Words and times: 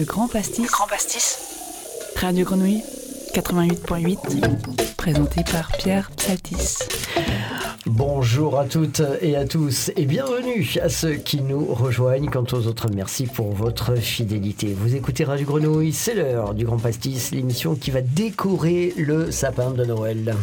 Le 0.00 0.06
Grand 0.06 0.28
Pastis. 0.28 0.66
Grand 0.66 0.86
Pastis. 0.86 1.36
Radio 2.16 2.46
Grenouille 2.46 2.82
88.8. 3.34 4.96
Présenté 4.96 5.42
par 5.52 5.70
Pierre 5.72 6.10
Psaltis. 6.16 6.78
Bonjour 7.84 8.58
à 8.58 8.64
toutes 8.64 9.02
et 9.20 9.36
à 9.36 9.44
tous 9.44 9.90
et 9.96 10.06
bienvenue 10.06 10.66
à 10.80 10.88
ceux 10.88 11.16
qui 11.16 11.42
nous 11.42 11.66
rejoignent. 11.66 12.30
Quant 12.30 12.46
aux 12.52 12.66
autres, 12.66 12.88
merci 12.94 13.26
pour 13.26 13.52
votre 13.52 13.94
fidélité. 13.96 14.72
Vous 14.72 14.94
écoutez 14.94 15.24
Radio 15.24 15.46
Grenouille, 15.46 15.92
c'est 15.92 16.14
l'heure 16.14 16.54
du 16.54 16.64
Grand 16.64 16.78
Pastis, 16.78 17.32
l'émission 17.32 17.74
qui 17.74 17.90
va 17.90 18.00
décorer 18.00 18.94
le 18.96 19.30
sapin 19.30 19.70
de 19.70 19.84
Noël. 19.84 20.34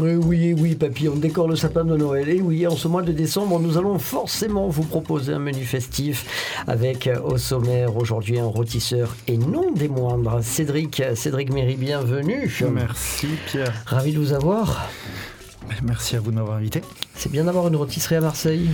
Oui, 0.00 0.14
oui, 0.14 0.54
oui, 0.58 0.74
papy, 0.74 1.08
on 1.08 1.14
décore 1.14 1.46
le 1.46 1.54
sapin 1.54 1.84
de 1.84 1.96
Noël. 1.96 2.28
Et 2.28 2.40
oui, 2.40 2.66
en 2.66 2.74
ce 2.74 2.88
mois 2.88 3.02
de 3.02 3.12
décembre, 3.12 3.60
nous 3.60 3.78
allons 3.78 3.98
forcément 3.98 4.68
vous 4.68 4.82
proposer 4.82 5.32
un 5.32 5.38
menu 5.38 5.62
festif 5.62 6.62
avec 6.66 7.06
euh, 7.06 7.20
au 7.20 7.38
sommaire 7.38 7.96
aujourd'hui 7.96 8.40
un 8.40 8.46
rôtisseur 8.46 9.14
et 9.28 9.36
non 9.38 9.70
des 9.70 9.88
moindres, 9.88 10.42
Cédric, 10.42 11.02
Cédric 11.14 11.52
Méry, 11.52 11.76
bienvenue. 11.76 12.52
Merci 12.72 13.28
Pierre. 13.46 13.72
Ravi 13.86 14.12
de 14.12 14.18
vous 14.18 14.32
avoir. 14.32 14.88
Merci 15.82 16.16
à 16.16 16.20
vous 16.20 16.30
de 16.30 16.36
m'avoir 16.36 16.56
invité. 16.56 16.82
C'est 17.14 17.30
bien 17.30 17.44
d'avoir 17.44 17.68
une 17.68 17.76
rôtisserie 17.76 18.16
à 18.16 18.20
Marseille. 18.20 18.68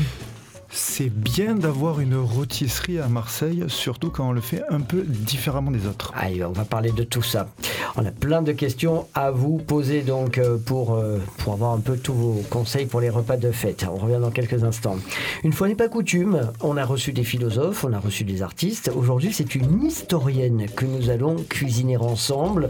C'est 0.73 1.10
bien 1.10 1.56
d'avoir 1.56 1.98
une 1.98 2.15
rôtisserie 2.15 3.01
à 3.01 3.09
Marseille, 3.09 3.65
surtout 3.66 4.10
quand 4.10 4.29
on 4.29 4.33
le 4.33 4.41
fait 4.41 4.62
un 4.69 4.80
peu 4.80 5.02
différemment 5.02 5.73
des 5.73 5.87
autres. 5.88 6.12
Allez, 6.15 6.45
on 6.45 6.52
va 6.52 6.65
parler 6.65 6.93
de 6.93 7.02
tout 7.02 7.23
ça. 7.23 7.48
On 7.96 8.06
a 8.06 8.12
plein 8.12 8.41
de 8.41 8.52
questions 8.52 9.06
à 9.15 9.33
vous 9.33 9.59
poser 9.59 10.02
donc 10.02 10.38
euh, 10.38 10.59
pour, 10.59 10.95
euh, 10.95 11.19
pour 11.38 11.55
avoir 11.55 11.73
un 11.73 11.80
peu 11.80 11.96
tous 11.96 12.15
vos 12.15 12.43
conseils 12.51 12.87
pour 12.87 13.01
les 13.01 13.10
repas 13.10 13.37
de 13.37 13.51
fête. 13.51 13.84
On 13.91 13.96
revient 13.96 14.20
dans 14.20 14.30
quelques 14.30 14.62
instants. 14.62 14.96
Une 15.43 15.52
fois 15.52 15.66
n'est 15.66 15.74
pas 15.74 15.88
coutume, 15.88 16.52
on 16.60 16.77
a 16.77 16.84
reçu 16.84 17.12
des 17.12 17.24
philosophes, 17.24 17.84
on 17.84 17.93
a 17.93 17.98
reçu 17.98 18.23
des 18.23 18.41
artistes. 18.41 18.93
Aujourd'hui, 18.95 19.32
c'est 19.32 19.57
une 19.57 19.82
historienne 19.82 20.66
que 20.77 20.84
nous 20.84 21.10
allons 21.10 21.34
cuisiner 21.49 21.96
ensemble. 21.96 22.68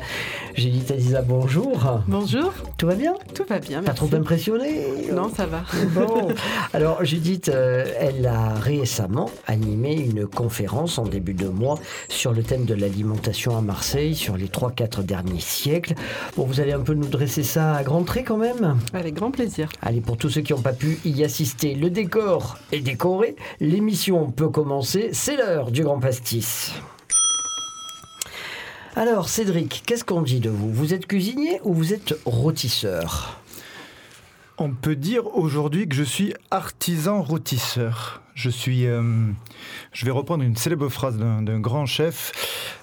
J'ai 0.55 0.71
dit 0.71 0.91
à 0.91 0.97
Lisa 0.97 1.21
bonjour. 1.21 2.03
Bonjour. 2.09 2.55
Tout 2.79 2.87
va 2.87 2.95
bien? 2.95 3.15
Tout 3.35 3.45
va 3.47 3.59
bien. 3.59 3.83
Pas 3.83 3.93
trop 3.93 4.13
impressionné? 4.15 4.87
Non, 5.13 5.31
ça 5.35 5.45
va. 5.45 5.65
Bon. 5.95 6.29
Alors, 6.73 7.05
Judith, 7.05 7.51
euh, 7.51 7.90
elle 7.99 8.27
a 8.27 8.55
récemment 8.55 9.31
animé 9.47 9.95
une 9.95 10.27
conférence 10.27 10.99
en 10.99 11.05
début 11.05 11.35
de 11.35 11.49
mois 11.49 11.79
sur 12.09 12.33
le 12.33 12.43
thème 12.43 12.65
de 12.65 12.75
l'alimentation 12.75 13.57
à 13.57 13.61
Marseille 13.61 14.15
sur 14.15 14.37
les 14.37 14.49
3-4 14.49 15.03
derniers 15.03 15.41
siècles. 15.41 15.95
Bon, 16.37 16.45
vous 16.45 16.61
allez 16.61 16.73
un 16.73 16.81
peu 16.81 16.95
nous 16.95 17.09
dresser 17.09 17.43
ça 17.43 17.75
à 17.75 17.83
grands 17.83 18.05
traits 18.05 18.27
quand 18.27 18.37
même 18.37 18.79
Avec 18.93 19.15
grand 19.15 19.31
plaisir. 19.31 19.69
Allez, 19.83 20.01
pour 20.01 20.17
tous 20.17 20.31
ceux 20.31 20.43
qui 20.43 20.53
n'ont 20.53 20.61
pas 20.61 20.73
pu 20.73 20.99
y 21.05 21.25
assister, 21.25 21.75
le 21.75 21.91
décor 21.91 22.59
est 22.73 22.81
décoré, 22.81 23.37
l'émission 23.61 24.31
peut 24.31 24.49
commencer, 24.49 25.11
c'est 25.13 25.37
l'heure 25.37 25.71
du 25.71 25.83
grand 25.83 25.99
pastis. 25.99 26.73
Alors, 28.97 29.29
Cédric, 29.29 29.83
qu'est-ce 29.87 30.05
qu'on 30.05 30.23
dit 30.23 30.41
de 30.41 30.51
vous? 30.51 30.71
Vous 30.71 30.95
êtes 30.95 31.07
cuisinier 31.07 31.61
ou 31.65 31.73
vous 31.73 31.95
êtes 31.95 32.15
rôtisseur? 32.25 33.40
On 34.63 34.73
peut 34.73 34.95
dire 34.95 35.27
aujourd'hui 35.39 35.89
que 35.89 35.95
je 35.95 36.03
suis 36.03 36.35
artisan 36.51 37.23
rôtisseur. 37.23 38.21
Je 38.35 38.51
suis. 38.51 38.85
euh, 38.85 39.03
je 39.91 40.05
vais 40.05 40.11
reprendre 40.11 40.45
une 40.45 40.55
célèbre 40.55 40.91
phrase 40.91 41.17
d'un 41.17 41.41
d'un 41.41 41.61
grand 41.61 41.87
chef. 41.87 42.79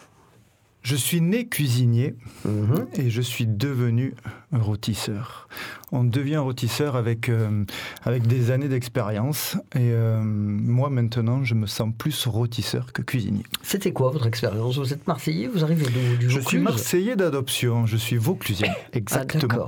Je 0.87 0.95
suis 0.95 1.19
né 1.19 1.47
cuisinier 1.49 2.15
Mhm. 2.45 2.87
et 2.93 3.09
je 3.09 3.21
suis 3.21 3.45
devenu 3.45 4.13
rôtisseur. 4.53 5.49
On 5.91 6.05
devient 6.05 6.37
rôtisseur 6.37 6.95
avec, 6.95 7.27
euh, 7.27 7.65
avec 8.05 8.25
des 8.25 8.51
années 8.51 8.69
d'expérience. 8.69 9.57
Et 9.75 9.91
euh, 9.91 10.21
moi, 10.23 10.89
maintenant, 10.89 11.43
je 11.43 11.55
me 11.55 11.65
sens 11.67 11.89
plus 11.97 12.25
rôtisseur 12.25 12.93
que 12.93 13.01
cuisinier. 13.01 13.43
C'était 13.63 13.91
quoi 13.91 14.11
votre 14.11 14.27
expérience? 14.27 14.77
Vous 14.77 14.93
êtes 14.93 15.05
Marseillais? 15.07 15.47
Vous 15.47 15.61
arrivez 15.65 15.83
d'où? 15.87 16.17
Du 16.19 16.29
Je 16.29 16.39
suis 16.39 16.39
Vaucluse? 16.39 16.63
Marseillais 16.63 17.15
d'adoption, 17.17 17.85
je 17.85 17.97
suis 17.97 18.15
vauclusien. 18.15 18.71
Ah, 18.85 18.89
Exactement. 18.93 19.67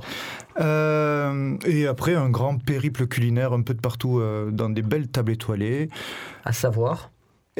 Euh, 0.58 1.56
et 1.66 1.86
après, 1.86 2.14
un 2.14 2.30
grand 2.30 2.56
périple 2.56 3.06
culinaire 3.06 3.52
un 3.52 3.60
peu 3.60 3.74
de 3.74 3.80
partout 3.80 4.22
dans 4.52 4.70
des 4.70 4.82
belles 4.82 5.08
tables 5.08 5.32
étoilées, 5.32 5.90
À 6.46 6.52
savoir? 6.54 7.10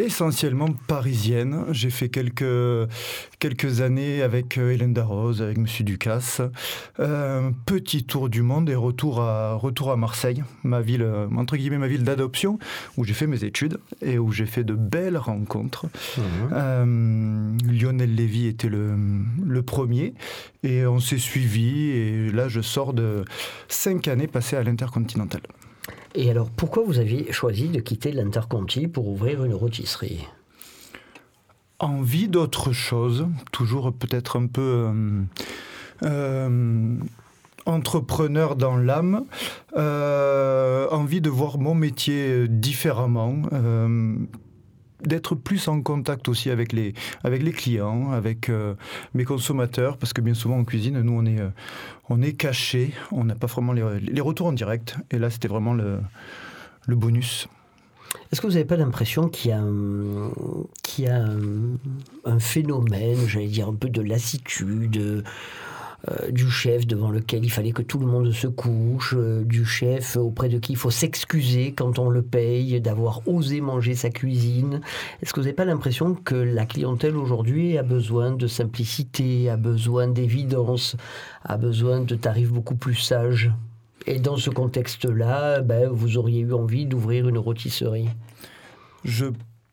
Essentiellement 0.04 0.68
parisienne. 0.86 1.64
J'ai 1.70 1.90
fait 1.90 2.08
quelques, 2.08 2.88
quelques 3.38 3.80
années 3.80 4.22
avec 4.22 4.58
euh, 4.58 4.72
Hélène 4.72 4.92
Darroze, 4.92 5.42
avec 5.42 5.58
Monsieur 5.58 5.84
Ducasse. 5.84 6.40
Euh, 6.98 7.50
petit 7.66 8.04
tour 8.04 8.28
du 8.28 8.42
monde 8.42 8.68
et 8.70 8.74
retour 8.74 9.20
à, 9.20 9.54
retour 9.54 9.90
à 9.90 9.96
Marseille, 9.96 10.42
ma 10.62 10.80
ville, 10.80 11.02
euh, 11.02 11.28
entre 11.36 11.56
guillemets, 11.56 11.78
ma 11.78 11.88
ville 11.88 12.04
d'adoption, 12.04 12.58
où 12.96 13.04
j'ai 13.04 13.14
fait 13.14 13.26
mes 13.26 13.44
études 13.44 13.78
et 14.02 14.18
où 14.18 14.32
j'ai 14.32 14.46
fait 14.46 14.64
de 14.64 14.74
belles 14.74 15.18
rencontres. 15.18 15.86
Mhm. 16.16 16.24
Euh, 16.52 17.58
Lionel 17.70 18.14
Lévy 18.14 18.46
était 18.46 18.68
le, 18.68 18.94
le 19.44 19.62
premier 19.62 20.14
et 20.62 20.86
on 20.86 21.00
s'est 21.00 21.18
suivi 21.18 21.90
et 21.90 22.30
là 22.30 22.48
je 22.48 22.60
sors 22.60 22.92
de 22.92 23.24
cinq 23.68 24.08
années 24.08 24.26
passées 24.26 24.56
à 24.56 24.62
l'Intercontinental. 24.62 25.40
Et 26.14 26.30
alors, 26.30 26.50
pourquoi 26.50 26.82
vous 26.84 26.98
aviez 26.98 27.30
choisi 27.32 27.68
de 27.68 27.80
quitter 27.80 28.12
l'Interconti 28.12 28.88
pour 28.88 29.08
ouvrir 29.08 29.44
une 29.44 29.54
rôtisserie? 29.54 30.26
Envie 31.78 32.28
d'autre 32.28 32.72
chose, 32.72 33.26
toujours 33.52 33.92
peut-être 33.92 34.36
un 34.36 34.46
peu 34.46 34.90
euh, 34.90 35.22
euh, 36.02 36.96
entrepreneur 37.64 38.56
dans 38.56 38.76
l'âme, 38.76 39.24
euh, 39.76 40.88
envie 40.90 41.20
de 41.20 41.30
voir 41.30 41.58
mon 41.58 41.74
métier 41.74 42.48
différemment. 42.48 43.42
D'être 45.02 45.34
plus 45.34 45.68
en 45.68 45.82
contact 45.82 46.28
aussi 46.28 46.50
avec 46.50 46.72
les, 46.72 46.94
avec 47.24 47.42
les 47.42 47.52
clients, 47.52 48.12
avec 48.12 48.48
euh, 48.48 48.74
mes 49.14 49.24
consommateurs, 49.24 49.96
parce 49.96 50.12
que 50.12 50.20
bien 50.20 50.34
souvent 50.34 50.58
en 50.58 50.64
cuisine, 50.64 51.00
nous, 51.00 51.12
on 51.12 51.24
est, 51.26 51.40
euh, 51.40 51.50
on 52.08 52.22
est 52.22 52.32
caché, 52.32 52.92
on 53.12 53.24
n'a 53.24 53.34
pas 53.34 53.46
vraiment 53.46 53.72
les, 53.72 54.00
les 54.00 54.20
retours 54.20 54.48
en 54.48 54.52
direct, 54.52 54.96
et 55.10 55.18
là, 55.18 55.30
c'était 55.30 55.48
vraiment 55.48 55.74
le, 55.74 55.98
le 56.86 56.96
bonus. 56.96 57.48
Est-ce 58.32 58.40
que 58.40 58.46
vous 58.46 58.54
n'avez 58.54 58.64
pas 58.64 58.76
l'impression 58.76 59.28
qu'il 59.28 59.50
y 59.50 59.54
a, 59.54 59.62
y 60.98 61.06
a 61.06 61.28
un 62.24 62.38
phénomène, 62.40 63.18
j'allais 63.28 63.46
dire 63.46 63.68
un 63.68 63.74
peu 63.74 63.88
de 63.88 64.02
lassitude 64.02 65.24
euh, 66.08 66.30
du 66.30 66.48
chef 66.50 66.86
devant 66.86 67.10
lequel 67.10 67.44
il 67.44 67.50
fallait 67.50 67.72
que 67.72 67.82
tout 67.82 67.98
le 67.98 68.06
monde 68.06 68.32
se 68.32 68.46
couche, 68.46 69.14
euh, 69.16 69.44
du 69.44 69.66
chef 69.66 70.16
auprès 70.16 70.48
de 70.48 70.58
qui 70.58 70.72
il 70.72 70.76
faut 70.76 70.90
s'excuser 70.90 71.72
quand 71.72 71.98
on 71.98 72.08
le 72.08 72.22
paye, 72.22 72.80
d'avoir 72.80 73.26
osé 73.28 73.60
manger 73.60 73.94
sa 73.94 74.08
cuisine. 74.08 74.80
Est-ce 75.20 75.34
que 75.34 75.40
vous 75.40 75.44
n'avez 75.44 75.54
pas 75.54 75.66
l'impression 75.66 76.14
que 76.14 76.34
la 76.34 76.64
clientèle 76.64 77.16
aujourd'hui 77.16 77.76
a 77.76 77.82
besoin 77.82 78.30
de 78.30 78.46
simplicité, 78.46 79.50
a 79.50 79.58
besoin 79.58 80.08
d'évidence, 80.08 80.96
a 81.44 81.58
besoin 81.58 82.00
de 82.00 82.14
tarifs 82.14 82.50
beaucoup 82.50 82.76
plus 82.76 82.94
sages? 82.94 83.50
Et 84.06 84.20
dans 84.20 84.36
ce 84.36 84.48
contexte-là, 84.48 85.60
ben, 85.60 85.90
vous 85.90 86.16
auriez 86.16 86.40
eu 86.40 86.54
envie 86.54 86.86
d'ouvrir 86.86 87.28
une 87.28 87.36
rôtisserie? 87.36 88.08
Je 89.04 89.26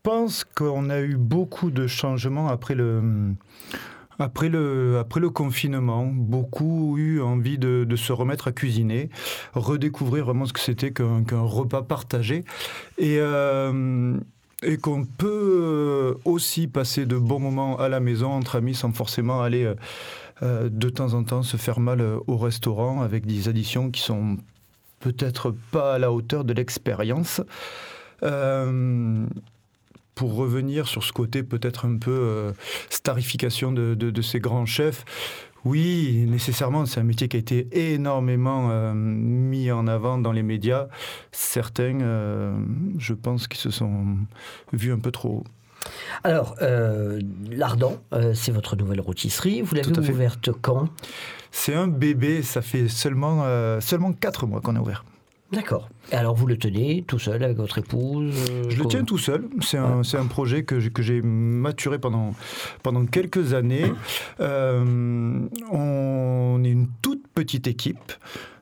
pense 0.04 0.44
qu'on 0.44 0.90
a 0.90 1.00
eu 1.00 1.16
beaucoup 1.16 1.72
de 1.72 1.88
changements 1.88 2.50
après 2.50 2.76
le, 2.76 3.34
après 4.20 4.50
le, 4.50 4.98
après 5.00 5.20
le 5.20 5.30
confinement. 5.30 6.06
Beaucoup 6.06 6.94
ont 6.94 6.98
eu 6.98 7.22
envie 7.22 7.58
de, 7.58 7.86
de 7.88 7.96
se 7.96 8.12
remettre 8.14 8.48
à 8.48 8.52
cuisiner, 8.52 9.10
redécouvrir 9.54 10.26
vraiment 10.26 10.46
ce 10.46 10.54
que 10.54 10.60
c'était 10.60 10.92
qu'un 10.92 11.24
qu'un 11.24 11.42
repas 11.42 11.82
partagé. 11.84 12.44
Et. 12.98 13.18
euh, 13.20 14.18
et 14.64 14.78
qu'on 14.78 15.06
peut 15.06 16.18
aussi 16.26 16.68
passer 16.68 17.06
de 17.06 17.16
bons 17.16 17.40
moments 17.40 17.78
à 17.78 17.90
la 17.90 18.00
maison 18.00 18.32
entre 18.32 18.56
amis 18.56 18.74
sans 18.74 18.92
forcément 18.92 19.44
aller 19.44 19.66
euh, 19.66 19.76
euh, 20.42 20.68
de 20.68 20.90
temps 20.90 21.14
en 21.14 21.24
temps 21.24 21.44
se 21.44 21.58
faire 21.58 21.80
mal 21.80 22.02
euh, 22.02 22.18
au 22.26 22.38
restaurant 22.38 23.04
avec 23.04 23.28
des 23.28 23.50
additions 23.50 23.92
qui 23.92 24.02
sont 24.02 24.38
peut-être 25.00 25.54
pas 25.72 25.94
à 25.94 26.00
la 26.00 26.12
hauteur 26.12 26.44
de 26.44 26.54
l'expérience. 26.54 27.40
Euh, 28.24 29.28
pour 30.18 30.34
revenir 30.36 30.88
sur 30.88 31.04
ce 31.04 31.14
côté 31.14 31.44
peut-être 31.44 31.86
un 31.86 31.98
peu 31.98 32.12
euh, 32.12 32.52
starification 32.90 33.72
de, 33.72 33.94
de- 33.94 34.10
de 34.12 34.22
ces 34.22 34.40
grands 34.40 34.66
chefs, 34.66 35.06
oui, 35.64 36.26
nécessairement, 36.28 36.86
c'est 36.86 37.00
un 37.00 37.04
métier 37.04 37.28
qui 37.28 37.38
a 37.38 37.40
été 37.40 37.68
énormément 37.94 38.70
euh, 38.72 38.94
mis 38.96 39.70
en 39.72 39.86
avant 39.88 40.18
dans 40.18 40.32
les 40.32 40.44
médias. 40.44 40.88
Certains, 41.32 42.00
euh, 42.02 42.58
je 42.98 43.14
pense, 43.14 43.48
qui 43.48 43.58
se 43.58 43.70
sont 43.70 44.18
vus 44.74 44.92
un 44.94 45.00
peu 45.00 45.12
trop. 45.12 45.44
Alors, 46.24 46.56
euh, 46.62 47.20
l'Ardent, 47.52 47.98
euh, 48.14 48.34
c'est 48.34 48.52
votre 48.52 48.76
nouvelle 48.76 49.02
rôtisserie. 49.02 49.62
Vous 49.62 49.76
l'avez 49.76 50.10
ouverte 50.10 50.50
quand? 50.62 50.90
C'est 51.52 51.76
un 51.76 51.88
bébé, 51.88 52.42
ça 52.44 52.62
fait 52.62 52.88
seulement, 52.88 53.42
euh, 53.44 53.80
seulement 53.82 54.14
4 54.14 54.48
mois 54.48 54.62
qu'on 54.62 54.76
a 54.76 54.80
ouvert. 54.80 55.04
D'accord. 55.52 55.90
Alors, 56.12 56.36
vous 56.36 56.46
le 56.46 56.58
tenez 56.58 57.04
tout 57.08 57.20
seul 57.20 57.44
avec 57.44 57.58
votre 57.58 57.78
épouse 57.78 58.34
euh, 58.50 58.70
Je 58.70 58.78
le 58.78 58.86
tiens 58.86 59.04
tout 59.04 59.18
seul. 59.18 59.48
C'est 59.62 59.78
un, 59.78 60.02
un 60.02 60.26
projet 60.26 60.64
que 60.64 60.80
j'ai, 60.80 60.90
que 60.90 61.02
j'ai 61.02 61.22
maturé 61.22 62.00
pendant, 62.00 62.34
pendant 62.84 63.06
quelques 63.06 63.54
années. 63.54 63.86
Euh, 64.40 65.48
on 65.72 66.62
est 66.64 66.70
une 66.70 66.88
toute 67.02 67.28
petite 67.34 67.68
équipe. 67.68 68.14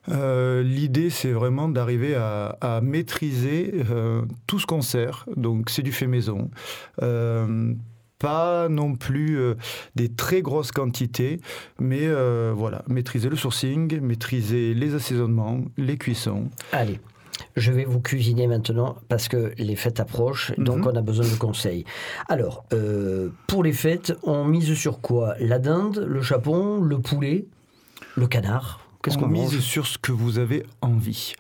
Euh, 0.10 0.64
l'idée, 0.64 1.10
c'est 1.10 1.32
vraiment 1.32 1.68
d'arriver 1.68 2.16
à, 2.16 2.58
à 2.62 2.82
maîtriser 2.82 3.74
euh, 3.90 4.22
tout 4.48 4.60
ce 4.60 4.66
qu'on 4.66 4.82
sert. 4.82 5.26
Donc, 5.36 5.70
c'est 5.70 5.82
du 5.82 5.92
fait 5.92 6.08
maison. 6.08 6.50
Euh, 7.02 7.74
pas 8.20 8.70
non 8.70 8.96
plus 8.96 9.38
euh, 9.38 9.56
des 9.96 10.10
très 10.10 10.42
grosses 10.42 10.72
quantités, 10.72 11.40
mais 11.80 12.02
euh, 12.04 12.54
voilà, 12.56 12.84
maîtriser 12.88 13.30
le 13.30 13.36
sourcing, 13.36 14.00
maîtriser 14.02 14.74
les 14.74 14.96
assaisonnements, 14.96 15.62
les 15.78 15.98
cuissons. 15.98 16.50
Allez. 16.72 17.00
Je 17.58 17.72
vais 17.72 17.84
vous 17.86 18.00
cuisiner 18.00 18.48
maintenant 18.48 18.96
parce 19.10 19.28
que 19.28 19.52
les 19.58 19.76
fêtes 19.76 20.00
approchent, 20.00 20.54
donc 20.58 20.80
Mhm. 20.80 20.88
on 20.88 20.96
a 20.96 21.02
besoin 21.02 21.26
de 21.28 21.36
conseils. 21.36 21.84
Alors, 22.30 22.66
euh, 22.74 23.30
pour 23.48 23.64
les 23.64 23.74
fêtes, 23.74 24.14
on 24.24 24.46
mise 24.46 24.74
sur 24.74 25.02
quoi? 25.02 25.36
La 25.40 25.60
dinde, 25.60 26.06
le 26.08 26.22
chapon, 26.22 26.82
le 26.82 27.00
poulet, 27.00 27.46
le 28.16 28.28
canard? 28.28 28.82
Qu'est-ce 29.04 29.18
on 29.18 29.22
qu'on 29.22 29.28
mise 29.28 29.60
sur 29.60 29.86
ce 29.86 29.98
que 29.98 30.12
vous 30.14 30.40
avez 30.40 30.66
envie. 30.82 31.34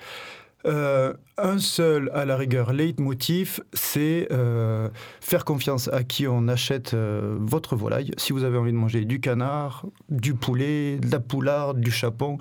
Euh, 0.66 1.14
un 1.38 1.60
seul, 1.60 2.10
à 2.14 2.24
la 2.26 2.38
rigueur, 2.38 2.72
leitmotiv, 2.72 3.60
c'est 3.74 4.28
euh, 4.32 4.90
faire 5.20 5.44
confiance 5.44 5.90
à 5.90 6.04
qui 6.04 6.28
on 6.28 6.48
achète 6.48 6.94
euh, 6.94 7.36
votre 7.40 7.76
volaille. 7.76 8.12
Si 8.18 8.32
vous 8.32 8.44
avez 8.44 8.58
envie 8.58 8.72
de 8.72 8.78
manger 8.78 9.04
du 9.04 9.20
canard, 9.20 9.86
du 10.10 10.34
poulet, 10.34 10.98
de 10.98 11.12
la 11.12 11.20
poularde, 11.20 11.82
du 11.82 11.92
chapon, 11.92 12.38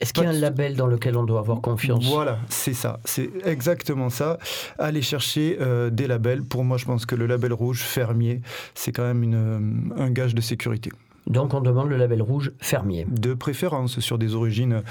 Est-ce 0.00 0.12
qu'il 0.12 0.24
y 0.24 0.26
a 0.26 0.30
un 0.30 0.32
label 0.32 0.76
dans 0.76 0.86
lequel 0.86 1.16
on 1.16 1.24
doit 1.24 1.40
avoir 1.40 1.62
confiance? 1.62 2.04
Voilà, 2.06 2.38
c'est 2.48 2.74
ça, 2.74 3.00
c'est 3.04 3.30
exactement 3.44 4.10
ça. 4.10 4.38
Aller 4.78 5.02
chercher 5.02 5.58
des 5.90 6.06
labels. 6.06 6.42
Pour 6.42 6.64
moi, 6.64 6.76
je 6.76 6.84
pense 6.84 7.06
que 7.06 7.14
le 7.14 7.26
label 7.26 7.52
rouge 7.52 7.80
fermier, 7.80 8.42
c'est 8.74 8.92
quand 8.92 9.04
même 9.04 9.22
une, 9.22 9.92
un 9.96 10.10
gage 10.10 10.34
de 10.34 10.40
sécurité. 10.40 10.90
Donc 11.26 11.54
on 11.54 11.60
demande 11.60 11.88
le 11.88 11.96
label 11.96 12.20
rouge 12.22 12.52
fermier. 12.60 13.06
De 13.08 13.32
préférence 13.34 13.98
sur 14.00 14.18
des 14.18 14.34
origines 14.34 14.82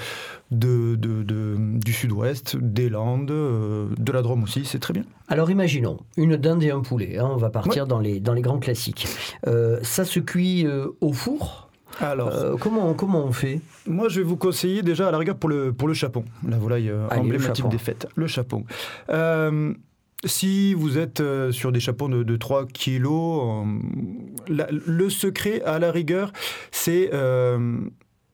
de, 0.50 0.96
de- 0.96 1.22
de- 1.22 1.56
du 1.58 1.92
sud-ouest, 1.92 2.56
des 2.56 2.88
Landes, 2.88 3.30
euh, 3.30 3.86
de 3.98 4.12
la 4.12 4.22
Drôme 4.22 4.42
aussi, 4.42 4.64
c'est 4.64 4.78
très 4.80 4.92
bien. 4.92 5.04
Alors 5.28 5.50
imaginons 5.50 5.98
une 6.16 6.36
dinde 6.36 6.62
et 6.64 6.70
un 6.70 6.80
poulet. 6.80 7.18
hein, 7.18 7.28
on 7.32 7.36
va 7.36 7.50
partir 7.50 7.86
dans, 7.86 8.00
les, 8.00 8.18
dans 8.20 8.32
les 8.32 8.42
grands 8.42 8.58
classiques. 8.58 9.06
Euh, 9.46 9.78
ça 9.82 10.04
se 10.04 10.18
cuit 10.20 10.66
euh, 10.66 10.88
au 11.00 11.12
four? 11.12 11.68
Alors, 12.00 12.28
Euh, 12.30 12.56
comment, 12.60 12.92
comment 12.94 13.24
on 13.24 13.30
fait? 13.30 13.60
moi, 13.86 14.08
je 14.08 14.18
vais 14.20 14.26
vous 14.26 14.36
conseiller 14.36 14.82
déjà 14.82 15.06
à 15.08 15.12
la 15.12 15.18
rigueur 15.18 15.36
pour 15.36 15.48
le, 15.48 15.72
pour 15.72 15.86
le 15.86 15.94
chapon, 15.94 16.24
la 16.48 16.58
volaille 16.58 16.88
Allez, 17.10 17.20
le 17.22 17.36
emblématique 17.36 17.68
des 17.68 17.78
fêtes, 17.78 18.08
le 18.16 18.26
chapon. 18.26 18.64
Si 20.24 20.74
vous 20.74 20.98
êtes 20.98 21.20
euh, 21.20 21.52
sur 21.52 21.70
des 21.72 21.80
chapons 21.80 22.08
de, 22.08 22.22
de 22.22 22.36
3 22.36 22.66
kilos, 22.66 23.42
euh, 23.66 23.78
la- 24.48 24.68
le 24.70 25.10
secret 25.10 25.62
à 25.62 25.78
la 25.78 25.90
rigueur, 25.92 26.32
c'est 26.70 27.10
euh, 27.12 27.78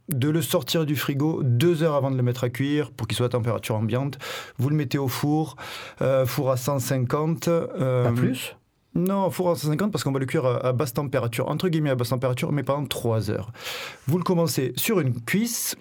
de 0.09 0.29
le 0.29 0.43
sortir 0.43 0.87
du 0.87 0.97
frigo 0.97 1.41
deux 1.43 1.83
heures 1.83 1.95
avant 1.95 2.11
de 2.11 2.17
le 2.17 2.23
mettre 2.23 2.45
à 2.45 2.49
cuire 2.49 2.91
pour 2.93 3.07
qu'il 3.09 3.17
soit 3.17 3.27
à 3.27 3.31
température 3.31 3.75
ambiante. 3.77 4.19
Vous 4.59 4.69
le 4.71 4.77
mettez 4.77 4.99
au 4.99 5.09
four, 5.09 5.57
euh, 6.03 6.27
four 6.27 6.51
à 6.51 6.57
150. 6.57 7.49
euh, 7.49 8.05
Pas 8.05 8.13
plus? 8.13 8.57
Non, 8.97 9.31
four 9.31 9.51
à 9.51 9.55
150 9.57 9.93
parce 9.93 10.03
qu'on 10.03 10.11
va 10.11 10.19
le 10.19 10.27
cuire 10.27 10.45
à, 10.47 10.67
à 10.67 10.73
basse 10.73 10.93
température, 10.95 11.49
entre 11.49 11.69
guillemets 11.69 11.91
à 11.91 11.95
basse 11.95 12.09
température, 12.09 12.51
mais 12.51 12.65
pendant 12.65 12.87
3 12.87 13.31
heures. 13.31 13.53
Vous 14.09 14.19
le 14.19 14.25
commencez 14.25 14.73
sur 14.77 14.99
une 14.99 15.15
cuisse, 15.21 15.77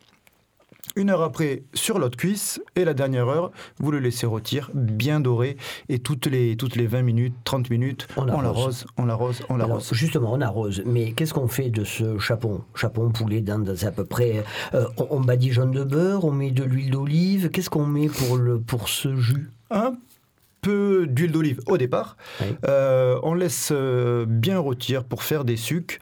une 0.96 1.10
heure 1.10 1.22
après 1.22 1.64
sur 1.74 2.00
l'autre 2.00 2.18
cuisse, 2.18 2.62
et 2.76 2.84
la 2.84 2.94
dernière 2.94 3.28
heure, 3.28 3.52
vous 3.80 3.92
le 3.92 4.00
laissez 4.00 4.26
rôtir 4.26 4.70
bien 4.74 5.20
doré, 5.20 5.56
et 5.88 6.00
toutes 6.00 6.26
les, 6.26 6.56
toutes 6.58 6.76
les 6.76 6.88
20 6.88 7.04
minutes, 7.04 7.34
30 7.44 7.70
minutes, 7.70 8.08
On 8.18 8.24
on 8.24 8.28
arrose. 8.30 8.44
l'arrose, 8.44 8.86
on 8.98 9.06
l'arrose, 9.06 9.42
on 9.50 9.58
l'arrose. 9.58 9.90
justement, 9.94 10.34
on 10.34 10.42
arrose. 10.42 10.82
Mais 10.86 11.12
qu'est-ce 11.14 11.34
qu'on 11.34 11.48
fait 11.48 11.70
de 11.70 11.84
ce 11.84 12.18
chapon? 12.18 12.62
Chapon, 12.76 13.10
poulet, 13.12 13.42
dinde, 13.42 13.74
c'est 13.78 13.86
à 13.88 13.92
peu 13.92 14.06
près. 14.06 14.44
euh, 14.74 14.86
on, 14.98 15.08
on 15.12 15.20
badigeonne 15.22 15.72
de 15.72 15.84
beurre, 15.84 16.26
on 16.26 16.32
met 16.32 16.52
de 16.52 16.64
l'huile 16.64 16.92
d'olive. 16.92 17.50
Qu'est-ce 17.50 17.70
qu'on 17.70 17.86
met 17.86 18.08
pour, 18.08 18.38
le, 18.38 18.60
pour 18.60 18.90
ce 18.90 19.16
jus? 19.16 19.50
Un 19.72 19.94
peu 20.62 21.08
d'huile 21.08 21.32
d'olive 21.32 21.62
au 21.68 21.78
départ. 21.78 22.18
Oui. 22.42 22.48
Euh, 22.68 23.18
on 23.24 23.34
laisse 23.34 23.70
euh, 23.72 24.26
bien 24.28 24.60
rôtir 24.60 25.04
pour 25.06 25.24
faire 25.24 25.46
des 25.46 25.56
sucs. 25.56 26.00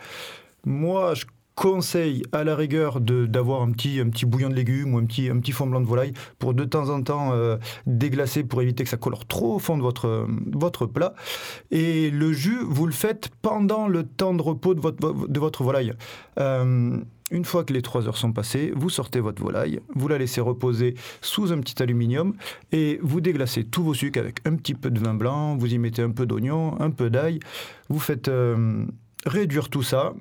Moi, 0.65 1.13
je 1.13 1.25
conseille 1.57 2.21
à 2.33 2.43
la 2.43 2.55
rigueur 2.55 3.01
d'avoir 3.01 3.63
un 3.63 3.71
petit, 3.71 3.99
bouillon 4.27 4.49
de 4.49 4.53
légumes 4.53 4.93
ou 4.93 4.99
un 4.99 5.05
petit, 5.05 5.51
fond 5.51 5.65
blanc 5.65 5.81
de 5.81 5.87
volaille 5.87 6.13
pour 6.37 6.53
de 6.53 6.63
temps 6.63 6.89
en 6.89 7.01
temps 7.01 7.33
euh, 7.33 7.57
déglacer 7.87 8.43
pour 8.43 8.61
éviter 8.61 8.83
que 8.83 8.89
ça 8.89 8.97
colore 8.97 9.25
trop 9.25 9.55
au 9.55 9.59
fond 9.59 9.75
de 9.75 9.81
votre, 9.81 10.85
plat. 10.85 11.15
Et 11.71 12.11
le 12.11 12.31
jus, 12.31 12.59
vous 12.63 12.85
le 12.85 12.91
faites 12.93 13.29
pendant 13.41 13.87
le 13.87 14.03
temps 14.03 14.35
de 14.35 14.41
repos 14.41 14.75
de 14.75 14.79
votre, 14.79 15.27
de 15.27 15.39
votre 15.39 15.63
volaille. 15.63 15.93
Euh, 16.39 16.99
une 17.31 17.43
fois 17.43 17.63
que 17.63 17.73
les 17.73 17.81
3 17.81 18.07
heures 18.07 18.17
sont 18.17 18.33
passées, 18.33 18.71
vous 18.75 18.91
sortez 18.91 19.19
votre 19.19 19.41
volaille, 19.41 19.79
vous 19.95 20.07
la 20.07 20.19
laissez 20.19 20.41
reposer 20.41 20.93
sous 21.21 21.51
un 21.51 21.59
petit 21.59 21.81
aluminium 21.81 22.35
et 22.71 22.99
vous 23.01 23.19
déglacez 23.19 23.63
tous 23.63 23.83
vos 23.83 23.95
sucres 23.95 24.19
avec 24.19 24.39
un 24.45 24.55
petit 24.55 24.75
peu 24.75 24.91
de 24.91 24.99
vin 24.99 25.15
blanc, 25.15 25.57
vous 25.57 25.73
y 25.73 25.79
mettez 25.79 26.03
un 26.03 26.11
peu 26.11 26.27
d'oignon, 26.27 26.79
un 26.79 26.91
peu 26.91 27.09
d'ail, 27.09 27.39
vous 27.89 27.99
faites 27.99 28.27
euh, 28.27 28.85
réduire 29.25 29.69
tout 29.69 29.83
ça 29.83 30.13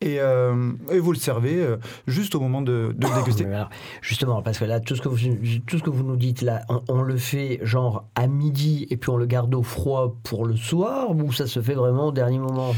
et, 0.00 0.20
euh, 0.20 0.72
et 0.90 0.98
vous 0.98 1.12
le 1.12 1.18
servez 1.18 1.56
euh, 1.56 1.76
juste 2.06 2.34
au 2.34 2.40
moment 2.40 2.62
de, 2.62 2.94
de 2.96 3.06
le 3.06 3.14
déguster. 3.18 3.44
Mais 3.44 3.54
alors, 3.56 3.70
Justement, 4.02 4.42
parce 4.42 4.58
que 4.58 4.64
là, 4.64 4.80
tout 4.80 4.96
ce 4.96 5.02
que 5.02 5.08
vous, 5.08 5.18
tout 5.66 5.78
ce 5.78 5.82
que 5.82 5.90
vous 5.90 6.04
nous 6.04 6.16
dites 6.16 6.42
là, 6.42 6.62
on, 6.68 6.82
on 6.88 7.02
le 7.02 7.16
fait 7.16 7.60
genre 7.62 8.08
à 8.14 8.26
midi 8.26 8.86
et 8.90 8.96
puis 8.96 9.10
on 9.10 9.16
le 9.16 9.26
garde 9.26 9.54
au 9.54 9.62
froid 9.62 10.16
pour 10.22 10.46
le 10.46 10.56
soir 10.56 11.10
ou 11.10 11.32
ça 11.32 11.46
se 11.46 11.60
fait 11.60 11.74
vraiment 11.74 12.06
au 12.08 12.12
dernier 12.12 12.38
moment? 12.38 12.74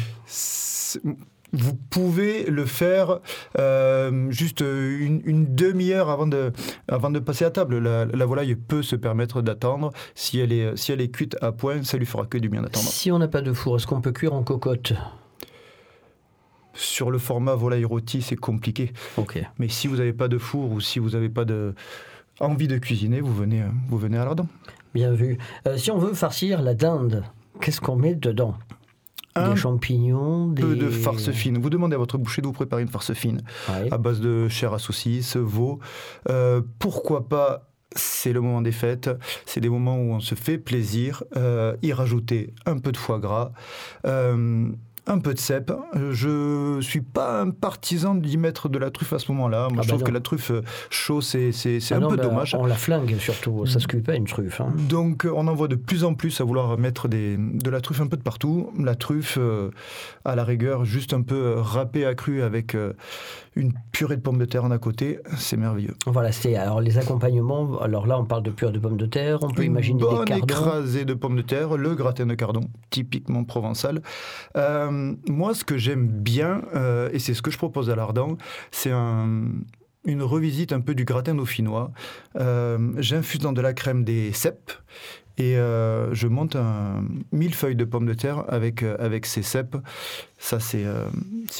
Vous 1.54 1.74
pouvez 1.90 2.44
le 2.44 2.64
faire 2.64 3.19
euh, 3.58 4.30
juste 4.30 4.60
une, 4.62 5.20
une 5.26 5.54
demi-heure 5.54 6.08
avant 6.08 6.26
de, 6.26 6.50
avant 6.88 7.10
de 7.10 7.18
passer 7.18 7.44
à 7.44 7.50
table. 7.50 7.76
La, 7.78 8.06
la 8.06 8.25
volaille 8.25 8.54
peut 8.54 8.82
se 8.82 8.96
permettre 8.96 9.42
d'attendre. 9.42 9.92
Si 10.14 10.38
elle, 10.40 10.50
est, 10.50 10.75
si 10.78 10.92
elle 10.92 11.02
est 11.02 11.10
cuite 11.10 11.36
à 11.42 11.52
point, 11.52 11.82
ça 11.82 11.98
lui 11.98 12.06
fera 12.06 12.25
que 12.25 12.38
du 12.38 12.48
bien 12.48 12.62
d'attendre. 12.62 12.86
Si 12.86 13.12
on 13.12 13.18
n'a 13.18 13.28
pas 13.28 13.42
de 13.42 13.52
four, 13.52 13.76
est-ce 13.76 13.86
qu'on 13.86 14.00
peut 14.00 14.12
cuire 14.12 14.32
en 14.32 14.42
cocotte? 14.42 14.94
Sur 16.74 17.10
le 17.10 17.19
format 17.19 17.54
volaille 17.54 17.84
rôti, 17.84 18.22
c'est 18.22 18.36
compliqué. 18.36 18.92
Mais 19.58 19.69
si 19.69 19.86
vous 19.88 19.96
n'avez 19.96 20.12
pas 20.12 20.28
de 20.28 20.38
four 20.38 20.72
ou 20.72 20.80
si 20.80 20.98
vous 20.98 21.10
n'avez 21.10 21.28
pas 21.28 21.44
de 21.44 21.74
envie 22.40 22.69
de 22.69 22.78
cuisiner, 22.78 23.20
vous 23.20 23.34
venez, 23.34 23.62
vous 23.88 23.98
venez 23.98 24.16
à 24.19 24.24
l'ardent. 24.24 24.46
Bien 24.94 25.12
vu. 25.12 25.38
Euh, 25.66 25.76
si 25.76 25.90
on 25.90 25.98
veut 25.98 26.14
farcir 26.14 26.60
la 26.62 26.74
dinde, 26.74 27.24
qu'est-ce 27.60 27.80
qu'on 27.80 27.96
met 27.96 28.14
dedans? 28.14 28.54
Un 29.34 29.50
Des 29.50 29.56
champignons, 29.56 30.48
des... 30.48 30.60
peu 30.62 30.76
de 30.76 30.90
farce 30.90 31.30
fine. 31.30 31.58
Vous 31.58 31.70
demandez 31.70 31.94
à 31.94 31.98
votre 31.98 32.19
boucher 32.19 32.42
de 32.42 32.46
vous 32.46 32.52
préparer 32.52 32.82
une 32.82 32.88
farce 32.88 33.14
fine 33.14 33.40
Ouais. 33.70 33.90
à 33.90 33.96
base 33.96 34.20
de 34.20 34.48
chair 34.48 34.75
à 34.75 34.78
saucisse, 34.78 35.36
veau. 35.36 35.78
Euh, 36.28 36.60
pourquoi 36.78 37.28
pas 37.28 37.68
c'est 37.94 38.32
le 38.32 38.40
moment 38.40 38.62
des 38.62 38.72
fêtes, 38.72 39.10
c'est 39.44 39.60
des 39.60 39.68
moments 39.68 39.96
où 39.96 40.12
on 40.14 40.20
se 40.20 40.34
fait 40.34 40.56
plaisir, 40.58 41.22
euh, 41.36 41.76
y 41.82 41.92
rajouter 41.92 42.54
un 42.64 42.78
peu 42.78 42.90
de 42.90 42.96
foie 42.96 43.18
gras, 43.18 43.52
euh, 44.06 44.66
un 45.06 45.18
peu 45.18 45.35
de 45.35 45.38
cèpe. 45.38 45.73
Je 46.12 46.78
suis 46.80 47.00
pas 47.00 47.40
un 47.42 47.50
partisan 47.50 48.14
d'y 48.14 48.37
mettre 48.37 48.68
de 48.68 48.78
la 48.78 48.90
truffe 48.90 49.12
à 49.12 49.18
ce 49.18 49.30
moment-là. 49.32 49.68
Moi, 49.71 49.78
Ah 49.78 49.82
je 49.82 49.88
bah 49.88 49.88
trouve 49.88 50.00
non. 50.00 50.06
que 50.06 50.12
la 50.12 50.21
truffe 50.21 50.50
euh, 50.52 50.62
chaude, 50.90 51.23
c'est 51.23 51.50
c'est- 51.52 51.80
c'est 51.80 51.94
Ah 51.94 51.99
un 51.99 52.00
non, 52.00 52.09
peu 52.09 52.16
bah, 52.16 52.23
dommage. 52.25 52.54
On 52.59 52.66
la 52.66 52.75
flingue 52.76 53.16
surtout, 53.18 53.66
ça 53.66 53.80
se 53.80 53.87
cuit 53.88 54.00
pas 54.00 54.14
une 54.14 54.26
truffe. 54.26 54.61
hein. 54.61 54.73
Donc 54.88 55.25
euh, 55.26 55.32
on 55.35 55.47
en 55.49 55.54
voit 55.54 55.68
de 55.68 55.75
plus 55.75 56.04
en 56.04 56.14
plus 56.14 56.40
à 56.40 56.44
vouloir 56.44 56.78
mettre 56.78 57.09
des, 57.09 57.37
de 57.37 57.71
la 57.71 57.80
truffe 57.80 58.00
un 58.00 58.06
peu 58.06 58.16
de 58.16 58.23
partout. 58.23 58.71
La 58.78 58.94
truffe, 58.94 59.38
euh, 59.40 59.71
à 60.25 60.37
la 60.37 60.44
rigueur, 60.44 60.85
juste 60.85 61.12
un 61.14 61.23
peu 61.23 61.35
euh, 61.35 61.61
râpée 61.61 62.06
à 62.06 62.14
cru 62.14 62.42
avec 62.42 62.75
euh, 62.75 62.92
une 63.56 63.73
purée 63.90 64.16
de 64.16 64.23
pommes 64.23 64.38
de 64.38 64.44
terre 64.44 64.64
en 64.64 64.71
à 64.71 64.78
côté, 64.78 65.18
c'est 65.37 65.56
merveilleux. 65.56 65.94
Voilà, 66.06 66.32
c'est 66.32 66.54
alors 66.56 66.80
les 66.80 66.97
accompagnements. 66.99 67.80
Alors 67.80 68.06
là, 68.06 68.18
on 68.18 68.25
parle 68.25 68.42
de 68.44 68.50
purée 68.50 68.73
de 68.73 68.78
pommes 68.78 68.97
de 68.97 69.06
terre. 69.06 69.38
On 69.42 69.50
peut 69.50 69.62
Une 69.62 69.73
imaginer 69.73 70.00
bonne 70.00 70.25
des 70.25 70.30
cardons. 70.30 70.44
écrasée 70.47 71.04
de 71.04 71.14
pommes 71.14 71.37
de 71.37 71.42
terre, 71.42 71.76
le 71.76 71.94
gratin 71.94 72.25
de 72.26 72.35
cardon, 72.35 72.62
typiquement 72.90 73.44
provençal. 73.44 74.00
Euh, 74.56 74.90
moi, 75.28 75.54
ce 75.54 75.64
que 75.64 75.78
j'aime 75.78 76.06
bien, 76.08 76.62
euh, 76.75 77.08
et 77.12 77.18
c'est 77.18 77.34
ce 77.34 77.42
que 77.42 77.50
je 77.50 77.58
propose 77.58 77.90
à 77.90 77.96
l'Ardent, 77.96 78.37
c'est 78.70 78.90
un- 78.92 79.49
une 80.04 80.22
revisite 80.22 80.72
un 80.72 80.80
peu 80.80 80.94
du 80.94 81.04
gratin 81.04 81.34
dauphinois. 81.34 81.92
Euh, 82.37 82.78
J'infuse 82.99 83.40
dans 83.40 83.52
de 83.52 83.61
la 83.61 83.72
crème 83.72 84.02
des 84.04 84.32
cèpes 84.32 84.72
et 85.38 85.56
euh, 85.56 86.12
je 86.12 86.26
monte 86.26 86.56
un 86.56 87.04
millefeuille 87.30 87.76
de 87.76 87.84
pommes 87.84 88.06
de 88.06 88.14
terre 88.14 88.44
avec, 88.49 88.82
euh, 88.82 88.96
avec 88.99 89.26
ces 89.26 89.42
cèpes. 89.42 89.76
Ça, 90.38 90.58
c'est 90.58 90.84
euh, 90.84 91.04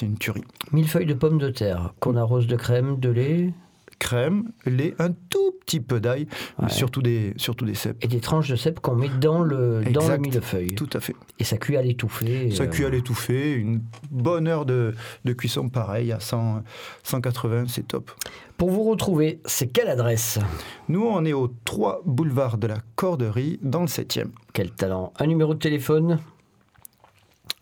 une 0.02 0.18
tuerie. 0.18 0.42
Mille 0.72 0.88
feuilles 0.88 1.06
de 1.06 1.14
pommes 1.14 1.38
de 1.38 1.50
terre 1.50 1.94
qu'on 2.00 2.16
arrose 2.16 2.46
de 2.48 2.56
crème, 2.56 2.98
de 2.98 3.10
lait? 3.10 3.54
Crème, 4.02 4.50
lait, 4.66 4.97
un 4.99 5.12
tout 5.12 5.52
petit 5.64 5.78
peu 5.78 6.00
d'ail, 6.00 6.26
Ouais. 6.61 6.68
surtout 6.68 7.02
des, 7.02 7.35
surtout 7.37 7.64
des 7.64 7.75
cèpes. 7.75 7.97
et 8.04 8.09
des 8.09 8.18
tranches 8.18 8.49
de 8.49 8.56
cèpe 8.56 8.80
qu'on 8.80 8.97
met 8.97 9.09
dans 9.21 9.42
le 9.44 9.80
dans 9.85 10.00
le 10.00 10.06
Exact. 10.14 10.21
millefeuille. 10.21 10.75
Tout 10.75 10.90
à 10.92 10.99
fait. 10.99 11.14
Et 11.38 11.44
ça 11.44 11.56
cuit 11.56 11.76
à 11.76 11.82
l'étouffée. 11.82 12.50
Ça 12.50 12.64
euh, 12.64 12.66
cuit 12.66 12.85
à 12.85 12.88
l'étouffée, 12.90 13.52
une 13.52 13.80
bonne 14.11 14.49
heure 14.49 14.66
de, 14.66 14.92
de 15.25 15.32
cuisson 15.32 15.68
pareil, 15.68 16.11
à 16.11 16.18
100, 16.18 16.64
180, 17.04 17.66
c'est 17.68 17.87
top. 17.87 18.11
Pour 18.56 18.71
vous 18.71 18.82
retrouver, 18.82 19.40
c'est 19.44 19.68
quelle 19.68 19.88
adresse? 19.88 20.40
Nous, 20.88 21.04
on 21.06 21.25
est 21.25 21.32
au 21.32 21.47
3 21.64 22.02
boulevard 22.04 22.59
de 22.59 22.66
la 22.66 22.78
Corderie, 22.97 23.61
dans 23.62 23.82
le 23.82 23.87
7e. 23.87 24.30
Quel 24.52 24.73
talent 24.73 25.12
Un 25.21 25.26
numéro 25.28 25.54
de 25.54 25.61
téléphone? 25.61 26.18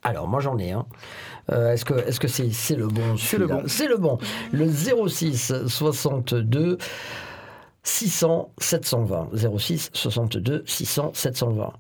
Alors, 0.03 0.27
moi 0.27 0.41
j'en 0.41 0.57
ai 0.57 0.71
un. 0.73 0.87
Euh, 1.51 1.73
est-ce 1.73 1.85
que 1.85 1.95
est-ce 1.95 2.21
que 2.21 2.29
c'est 2.29 2.51
c'est 2.51 2.77
le 2.77 2.87
bon 2.87 3.17
C'est 3.17 3.39
le 3.39 3.47
bon. 3.47 3.63
C'est 3.67 3.89
le 3.89 3.97
bon. 3.97 4.19
Le 4.53 4.69
06 4.69 5.53
62 5.67 6.79
600 7.83 8.53
720. 8.59 9.31
06 9.59 9.91
62 9.93 10.63
600 10.67 11.11
720. 11.15 11.73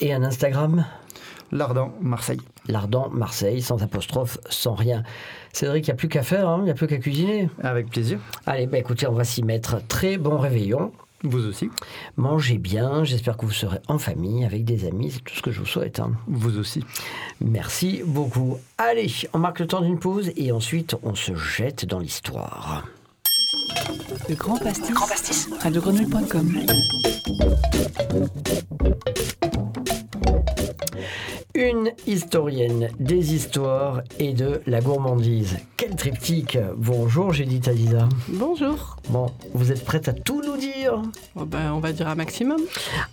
Et 0.00 0.12
un 0.12 0.22
Instagram? 0.22 0.84
L'Ardent, 1.52 1.94
Marseille. 2.00 2.40
L'Ardent 2.68 3.08
Marseille, 3.10 3.62
sans 3.62 3.82
apostrophe, 3.82 4.38
sans 4.50 4.74
rien. 4.74 5.04
Cédric, 5.52 5.86
il 5.86 5.90
n'y 5.90 5.92
a 5.92 5.96
plus 5.96 6.08
qu'à 6.08 6.22
faire, 6.22 6.48
hein, 6.48 6.58
il 6.60 6.64
n'y 6.64 6.70
a 6.70 6.74
plus 6.74 6.88
qu'à 6.88 6.98
cuisiner. 6.98 7.48
Avec 7.62 7.88
plaisir. 7.88 8.18
Allez, 8.46 8.66
bah 8.66 8.78
écoutez, 8.78 9.06
on 9.06 9.12
va 9.12 9.24
s'y 9.24 9.42
mettre. 9.42 9.80
Très 9.86 10.18
bon 10.18 10.38
réveillon. 10.38 10.92
Vous 11.22 11.46
aussi. 11.46 11.70
Mangez 12.16 12.58
bien, 12.58 13.02
j'espère 13.04 13.36
que 13.36 13.46
vous 13.46 13.52
serez 13.52 13.78
en 13.88 13.98
famille, 13.98 14.44
avec 14.44 14.64
des 14.64 14.86
amis, 14.86 15.10
c'est 15.12 15.24
tout 15.24 15.34
ce 15.34 15.42
que 15.42 15.50
je 15.50 15.60
vous 15.60 15.66
souhaite. 15.66 15.98
hein. 16.00 16.12
Vous 16.26 16.58
aussi. 16.58 16.84
Merci 17.40 18.02
beaucoup. 18.06 18.58
Allez, 18.78 19.10
on 19.32 19.38
marque 19.38 19.60
le 19.60 19.66
temps 19.66 19.80
d'une 19.80 19.98
pause 19.98 20.30
et 20.36 20.52
ensuite 20.52 20.94
on 21.02 21.14
se 21.14 21.34
jette 21.34 21.84
dans 21.86 21.98
l'histoire. 21.98 22.84
Le 24.28 24.34
Grand 24.34 24.58
Pastis. 24.58 25.48
radiogrenouille.com. 25.60 26.52
Une 31.56 31.92
historienne 32.06 32.90
des 33.00 33.32
histoires 33.32 34.02
et 34.18 34.34
de 34.34 34.60
la 34.66 34.82
gourmandise. 34.82 35.56
Quel 35.78 35.96
triptyque 35.96 36.58
Bonjour 36.76 37.32
Judith 37.32 37.66
Aziza. 37.66 38.10
Bonjour. 38.28 38.98
Bon, 39.08 39.30
vous 39.54 39.72
êtes 39.72 39.82
prête 39.82 40.06
à 40.06 40.12
tout 40.12 40.42
nous 40.44 40.58
dire? 40.58 41.00
Oh 41.34 41.46
ben, 41.46 41.72
on 41.72 41.80
va 41.80 41.92
dire 41.92 42.08
un 42.08 42.14
maximum. 42.14 42.60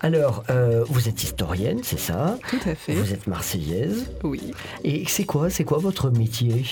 Alors, 0.01 0.43
euh, 0.49 0.83
vous 0.89 1.07
êtes 1.07 1.23
historienne, 1.23 1.79
c'est 1.83 1.97
ça? 1.97 2.37
Tout 2.49 2.59
à 2.65 2.75
fait. 2.75 2.91
Vous 2.91 3.13
êtes 3.13 3.27
marseillaise. 3.27 4.11
Oui. 4.23 4.51
Et 4.83 5.05
c'est 5.07 5.23
quoi, 5.23 5.49
c'est 5.49 5.63
quoi 5.63 5.77
votre 5.77 6.09
métier? 6.09 6.65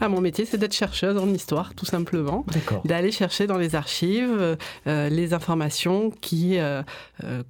Ah, 0.00 0.08
mon 0.08 0.20
métier, 0.20 0.44
c'est 0.44 0.58
d'être 0.58 0.74
chercheuse 0.74 1.16
en 1.16 1.28
histoire, 1.32 1.74
tout 1.74 1.86
simplement. 1.86 2.44
D'accord. 2.52 2.82
D'aller 2.84 3.12
chercher 3.12 3.46
dans 3.46 3.58
les 3.58 3.74
archives 3.74 4.56
euh, 4.86 5.08
les 5.08 5.32
informations 5.34 6.10
qui 6.10 6.58
euh, 6.58 6.82
euh, 7.24 7.42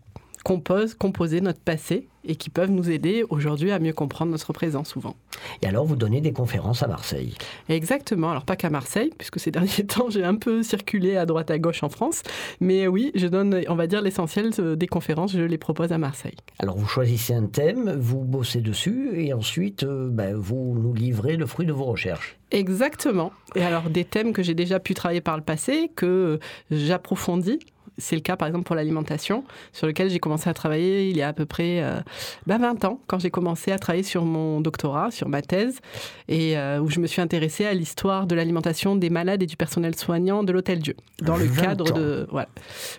composent, 0.45 0.95
composaient 0.95 1.41
notre 1.41 1.61
passé 1.61 2.09
et 2.25 2.37
qui 2.37 2.51
peuvent 2.51 2.71
nous 2.71 2.91
aider 2.91 3.25
aujourd'hui 3.31 3.73
à 3.73 3.79
mieux 3.79 3.93
comprendre 3.93 4.31
notre 4.31 4.53
présent 4.53 4.85
souvent. 4.85 5.17
Et 5.61 5.67
alors, 5.67 5.85
vous 5.85 5.97
donnez 5.97 6.21
des 6.21 6.33
conférences 6.33 6.83
à 6.83 6.87
Marseille. 6.87 7.35
Exactement, 7.69 8.31
alors 8.31 8.45
pas 8.45 8.57
qu'à 8.57 8.71
Marseille, 8.71 9.11
puisque 9.19 9.41
ces 9.41 9.51
derniers 9.53 9.87
temps 9.87 10.09
j'ai 10.09 10.25
un 10.25 10.37
peu 10.37 10.63
circulé 10.63 11.17
à 11.17 11.27
droite 11.27 11.51
à 11.51 11.59
gauche 11.59 11.83
en 11.83 11.89
France, 11.89 12.23
mais 12.61 12.87
oui, 12.87 13.11
je 13.15 13.27
donne, 13.27 13.63
on 13.69 13.75
va 13.75 13.87
dire, 13.87 14.03
l'essentiel 14.03 14.51
euh, 14.59 14.77
des 14.77 14.87
conférences, 14.87 15.33
je 15.33 15.43
les 15.43 15.59
propose 15.59 15.93
à 15.93 15.99
Marseille. 15.99 16.37
Alors, 16.59 16.77
vous 16.77 16.87
choisissez 16.87 17.35
un 17.35 17.47
thème, 17.47 17.97
vous 17.99 18.21
bossez 18.21 18.61
dessus 18.61 19.11
et 19.15 19.33
ensuite, 19.33 19.83
euh, 19.83 20.09
ben, 20.11 20.37
vous 20.37 20.77
nous 20.81 20.95
livrez 20.95 21.37
le 21.37 21.47
fruit 21.47 21.67
de 21.67 21.73
vos 21.73 21.85
recherches. 21.85 22.39
Exactement. 22.53 23.33
Et 23.55 23.63
alors 23.63 23.89
des 23.89 24.05
thèmes 24.05 24.33
que 24.33 24.43
j'ai 24.43 24.55
déjà 24.55 24.79
pu 24.79 24.95
travailler 24.95 25.23
par 25.23 25.37
le 25.37 25.43
passé, 25.43 25.91
que 25.97 26.39
j'approfondis. 26.71 27.61
C'est 27.99 28.17
le 28.17 28.23
cas 28.23 28.37
par 28.37 28.49
exemple 28.49 28.65
pour 28.65 28.77
l'alimentation, 28.77 29.45
sur 29.73 29.87
lequel 29.87 30.11
j'ai 30.11 30.19
commencé 30.19 30.49
à 30.49 30.55
travailler 30.55 31.11
il 31.11 31.17
y 31.17 31.23
a 31.23 31.29
à 31.29 31.33
peu 31.33 31.47
près 31.47 31.83
euh, 31.83 32.01
ben, 32.47 32.59
20 32.59 32.85
ans, 32.85 33.01
quand 33.07 33.19
j'ai 33.19 33.31
commencé 33.31 33.73
à 33.73 33.79
travailler 33.79 34.03
sur 34.03 34.25
mon 34.25 34.61
doctorat, 34.61 35.11
sur 35.11 35.29
ma 35.29 35.43
thèse, 35.43 35.81
et 36.29 36.57
euh, 36.57 36.81
où 36.81 36.91
je 36.91 37.01
me 37.01 37.07
suis 37.07 37.21
intéressée 37.21 37.67
à 37.67 37.75
l'histoire 37.75 38.27
de 38.27 38.35
l'alimentation 38.35 38.97
des 38.97 39.11
malades 39.11 39.43
et 39.43 39.47
du 39.47 39.57
personnel 39.57 39.95
soignant 39.95 40.43
de 40.43 40.53
l'Hôtel 40.53 40.81
Dieu. 40.81 40.97
Dans 41.21 41.37
le 41.37 41.45
20 41.45 41.63
cadre 41.63 41.93
ans. 41.93 41.99
de... 41.99 42.27
Voilà. 42.31 42.49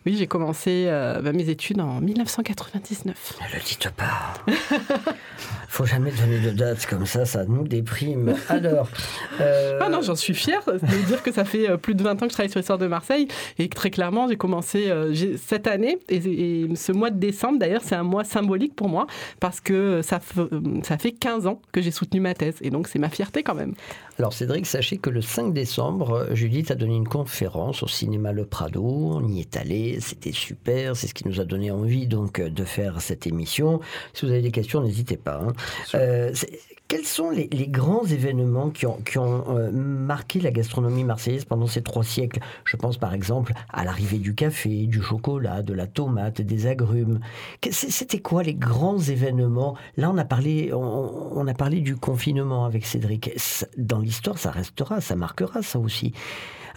Oui, 0.05 0.15
j'ai 0.17 0.27
commencé 0.27 0.85
euh, 0.88 1.21
ben, 1.21 1.35
mes 1.35 1.50
études 1.50 1.81
en 1.81 2.00
1999. 2.01 3.33
Ne 3.41 3.57
le 3.57 3.63
dites 3.63 3.89
pas. 3.89 4.33
Faut 5.69 5.85
jamais 5.85 6.12
donner 6.12 6.39
de 6.39 6.51
date 6.51 6.85
comme 6.85 7.05
ça, 7.05 7.25
ça 7.25 7.45
nous 7.45 7.67
déprime. 7.67 8.35
Alors, 8.50 8.88
euh, 9.41 9.79
Ah 9.81 9.89
non, 9.89 10.01
j'en 10.01 10.15
suis 10.15 10.35
fière 10.35 10.62
de 10.67 11.05
dire 11.07 11.23
que 11.23 11.31
ça 11.31 11.45
fait 11.45 11.77
plus 11.77 11.95
de 11.95 12.03
20 12.03 12.12
ans 12.12 12.25
que 12.25 12.29
je 12.29 12.33
travaille 12.33 12.51
sur 12.51 12.59
l'histoire 12.59 12.77
de 12.77 12.88
Marseille 12.88 13.27
et 13.57 13.67
que 13.69 13.75
très 13.75 13.89
clairement, 13.89 14.27
j'ai 14.27 14.38
commencé 14.38 14.82
j'ai- 15.11 15.37
cette 15.37 15.67
année 15.67 15.97
et, 16.09 16.15
et 16.17 16.75
ce 16.75 16.91
mois 16.91 17.09
de 17.09 17.19
décembre, 17.19 17.59
d'ailleurs, 17.59 17.81
c'est 17.83 17.95
un 17.95 18.03
mois 18.03 18.23
symbolique 18.23 18.75
pour 18.75 18.89
moi 18.89 19.07
parce 19.39 19.59
que 19.59 20.01
ça, 20.01 20.19
euh, 20.37 20.49
ça 20.83 20.97
fait 20.97 21.11
15 21.11 21.47
ans 21.47 21.61
que 21.71 21.81
j'ai 21.81 21.91
soutenu 21.91 22.19
ma 22.19 22.33
thèse 22.33 22.55
et 22.61 22.69
donc 22.69 22.87
c'est 22.87 22.99
ma 22.99 23.09
fierté 23.09 23.43
quand 23.43 23.55
même. 23.55 23.73
alors 24.19 24.33
Cédric, 24.33 24.65
sachez 24.65 24.97
que 24.97 25.09
le 25.09 25.21
5 25.21 25.53
décembre, 25.53 26.27
Judith 26.33 26.71
a 26.71 26.75
donné 26.75 26.95
une 26.95 27.07
conférence 27.07 27.83
au 27.83 27.87
cinéma 27.87 28.31
Le 28.31 28.45
Prado. 28.45 28.83
On 28.83 29.27
y 29.27 29.39
est 29.39 29.55
allé, 29.57 29.99
c'était 30.01 30.31
super, 30.31 30.95
c'est 30.95 31.07
ce 31.07 31.13
qui 31.13 31.27
nous 31.27 31.39
a 31.39 31.45
donné 31.45 31.71
envie 31.71 32.07
donc 32.07 32.39
euh, 32.39 32.49
de 32.49 32.63
faire 32.63 33.01
cette 33.01 33.27
émission. 33.27 33.79
Si 34.13 34.25
vous 34.25 34.31
avez 34.31 34.41
des 34.41 34.51
questions, 34.51 34.81
n'hésitez 34.81 35.17
pas. 35.17 35.41
hein. 35.43 35.53
Euh, 35.95 36.31
quels 36.93 37.05
sont 37.05 37.31
les, 37.31 37.47
grands 37.69 38.05
événements 38.05 38.69
qui 38.69 38.85
ont, 38.85 39.00
qui 39.03 39.17
ont 39.17 39.57
euh, 39.57 39.71
marqué 39.71 40.39
la 40.39 40.51
gastronomie 40.51 41.03
marseillaise 41.03 41.43
pendant 41.43 41.65
ces 41.65 41.81
trois 41.81 42.03
siècles? 42.03 42.39
Je 42.65 42.77
pense 42.77 42.97
par 42.97 43.15
exemple 43.15 43.53
à 43.69 43.83
l'arrivée 43.83 44.19
du 44.19 44.35
café, 44.35 44.85
du 44.85 45.01
chocolat, 45.01 45.63
de 45.63 45.73
la 45.73 45.88
tomate, 45.88 46.41
des 46.41 46.67
agrumes. 46.67 47.19
C'était 47.71 48.19
quoi 48.19 48.43
les 48.43 48.53
grands 48.53 49.00
événements? 49.00 49.75
Là, 49.97 50.12
on 50.12 50.17
a 50.19 50.23
parlé, 50.23 50.71
on, 50.71 51.47
a 51.47 51.53
parlé 51.55 51.81
du 51.81 51.95
confinement 51.95 52.63
avec 52.65 52.85
Cédric. 52.85 53.31
Dans 53.75 53.97
l'histoire, 53.97 54.38
ça 54.38 54.51
restera, 54.51 55.01
ça 55.01 55.15
marquera 55.15 55.63
ça 55.63 55.79
aussi. 55.79 56.13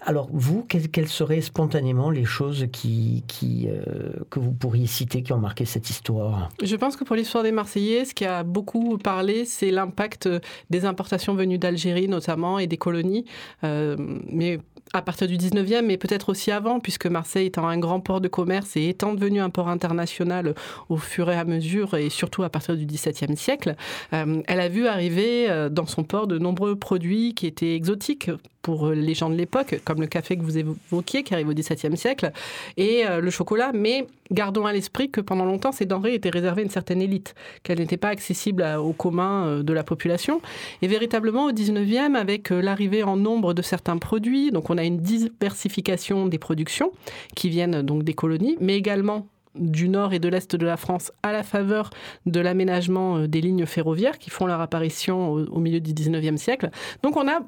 Alors 0.07 0.29
vous, 0.33 0.63
quelles, 0.63 1.09
seraient 1.09 1.41
spontanément 1.41 2.11
les 2.11 2.25
choses 2.25 2.67
qui, 2.73 3.25
euh, 3.69 4.13
que 4.31 4.39
vous 4.39 4.53
pourriez 4.53 4.87
citer 4.87 5.25
qui 5.25 5.33
ont 5.33 5.39
marqué 5.39 5.65
cette 5.65 5.91
histoire? 5.91 6.49
Je 6.63 6.77
pense 6.77 6.97
que 6.97 7.03
pour 7.03 7.17
l'histoire 7.17 7.43
des 7.43 7.51
Marseillais, 7.51 8.05
ce 8.05 8.15
qui 8.15 8.25
a 8.25 8.45
beaucoup 8.45 8.99
parlé, 8.99 9.45
c'est 9.45 9.73
l'impact 9.73 10.29
des 10.71 10.85
importations 10.85 11.35
venues 11.35 11.59
d'Algérie 11.59 12.07
notamment 12.07 12.61
et 12.61 12.69
des 12.69 12.77
colonies. 12.77 13.25
Euh, 13.65 13.97
mais 14.31 14.61
à 14.93 15.03
partir 15.03 15.27
du 15.27 15.37
19e, 15.37 15.83
mais 15.83 15.97
peut-être 15.97 16.29
aussi 16.29 16.51
avant, 16.51 16.81
puisque 16.81 17.07
Marseille 17.07 17.47
étant 17.47 17.67
un 17.67 17.79
grand 17.79 18.01
port 18.01 18.21
de 18.21 18.29
commerce 18.29 18.77
et 18.77 18.89
étant 18.89 19.15
devenu 19.15 19.41
un 19.41 19.51
port 19.51 19.69
international 19.69 20.55
au 20.89 20.97
fur 20.97 21.31
et 21.31 21.37
à 21.37 21.45
mesure, 21.45 21.95
et 21.95 22.11
surtout 22.11 22.43
à 22.43 22.49
partir 22.49 22.77
du 22.77 22.87
XVIIe 22.87 23.37
siècle, 23.37 23.77
euh, 24.13 24.43
elle 24.47 24.61
a 24.61 24.69
vu 24.69 24.87
arriver 24.87 25.51
euh, 25.51 25.69
dans 25.69 25.87
son 25.87 26.05
port 26.05 26.27
de 26.27 26.39
nombreux 26.39 26.77
produits 26.77 27.35
qui 27.35 27.47
étaient 27.47 27.75
exotiques 27.75 28.31
pour 28.67 28.89
les 28.89 29.15
gens 29.15 29.31
de 29.31 29.37
l'époque, 29.37 29.81
comme 29.85 30.01
le 30.01 30.09
café 30.09 30.37
que 30.37 30.43
vous 30.43 30.59
évoquiez, 30.59 31.23
qui 31.23 31.33
arrive 31.35 31.49
au 31.49 31.55
XVIIe 31.55 31.97
siècle, 31.97 32.33
et 32.77 33.07
euh, 33.07 33.21
le 33.21 33.31
chocolat. 33.31 33.71
Mais 33.73 34.09
gardons 34.33 34.67
à 34.67 34.73
l'esprit 34.73 35.09
que 35.09 35.21
pendant 35.21 35.45
longtemps, 35.45 35.71
ces 35.71 35.87
denrées 35.87 36.15
étaient 36.15 36.31
réservées 36.31 36.63
à 36.63 36.65
une 36.65 36.71
certaine 36.71 37.01
élite, 37.01 37.37
qu'elles 37.63 37.79
n'étaient 37.79 37.97
pas 37.97 38.09
accessibles 38.09 38.65
à- 38.65 38.83
au 38.83 38.93
commun 38.93 39.47
euh, 39.47 39.63
de 39.63 39.73
la 39.73 39.85
population. 39.85 40.41
Et 40.83 40.89
véritablement, 40.89 41.45
au 41.47 41.53
19e, 41.53 42.17
avec 42.17 42.51
euh, 42.51 42.61
l'arrivée 42.61 43.05
en 43.05 43.17
nombre 43.17 43.55
de 43.55 43.63
certains 43.63 43.99
produits, 43.99 44.51
donc 44.51 44.69
on 44.69 44.79
a 44.79 44.83
une 44.85 44.99
diversification 44.99 46.27
des 46.27 46.39
productions 46.39 46.91
qui 47.37 47.49
viennent 47.49 47.83
donc 47.83 48.03
des 48.03 48.15
colonies, 48.15 48.57
mais 48.61 48.75
également 48.77 49.29
du 49.55 49.89
nord 49.89 50.13
et 50.13 50.19
de 50.19 50.29
l'est 50.29 50.57
de 50.57 50.67
la 50.67 50.77
France 50.77 51.13
à 51.23 51.31
la 51.31 51.43
faveur 51.45 51.91
de 52.27 52.41
l'aménagement 52.41 53.17
euh, 53.19 53.27
des 53.29 53.41
lignes 53.41 53.65
ferroviaires 53.65 54.19
qui 54.19 54.29
font 54.31 54.47
leur 54.47 54.61
apparition 54.61 55.31
au 55.31 55.61
milieu 55.61 55.79
du 55.79 55.93
19e 55.93 56.37
siècle. 56.37 56.69
Donc 57.05 57.17
on 57.17 57.29
a 57.29 57.39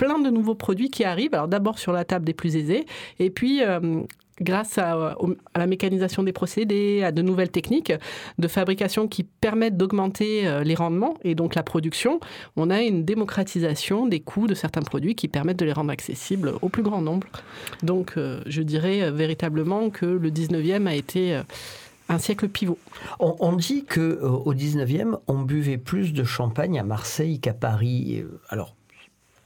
plein 0.00 0.18
de 0.18 0.30
nouveaux 0.30 0.54
produits 0.54 0.88
qui 0.88 1.04
arrivent, 1.04 1.34
alors 1.34 1.46
d'abord 1.48 1.78
sur 1.78 1.92
la 1.92 2.04
table 2.06 2.24
des 2.24 2.32
plus 2.32 2.56
aisés, 2.56 2.86
et 3.18 3.28
puis 3.28 3.62
euh, 3.62 4.00
grâce 4.40 4.78
à, 4.78 5.14
au- 5.22 5.36
à 5.52 5.58
la 5.58 5.66
mécanisation 5.66 6.22
des 6.22 6.32
procédés, 6.32 7.02
à 7.02 7.12
de 7.12 7.20
nouvelles 7.20 7.50
techniques 7.50 7.92
de 8.38 8.48
fabrication 8.48 9.08
qui 9.08 9.24
permettent 9.24 9.76
d'augmenter 9.76 10.48
euh, 10.48 10.64
les 10.64 10.74
rendements 10.74 11.18
et 11.22 11.34
donc 11.34 11.54
la 11.54 11.62
production, 11.62 12.18
on 12.56 12.70
a 12.70 12.80
une 12.80 13.04
démocratisation 13.04 14.06
des 14.06 14.20
coûts 14.20 14.46
de 14.46 14.54
certains 14.54 14.80
produits 14.80 15.14
qui 15.14 15.28
permettent 15.28 15.58
de 15.58 15.66
les 15.66 15.74
rendre 15.74 15.90
accessibles 15.90 16.54
au 16.62 16.70
plus 16.70 16.82
grand 16.82 17.02
nombre. 17.02 17.26
Donc 17.82 18.14
euh, 18.16 18.40
je 18.46 18.62
dirais 18.62 19.02
euh, 19.02 19.10
véritablement 19.10 19.90
que 19.90 20.06
le 20.06 20.30
19e 20.30 20.86
a 20.86 20.94
été 20.94 21.34
euh, 21.34 21.42
un 22.08 22.18
siècle 22.18 22.48
pivot. 22.48 22.78
On, 23.20 23.52
dit 23.54 23.84
que 23.84 24.00
euh, 24.00 24.28
au 24.30 24.54
19e, 24.54 25.18
on 25.28 25.42
buvait 25.42 25.76
plus 25.78 26.14
de 26.14 26.24
champagne 26.24 26.78
à 26.78 26.84
Marseille 26.84 27.38
qu'à 27.38 27.52
Paris. 27.52 28.22
Euh, 28.24 28.40
Alors, 28.48 28.74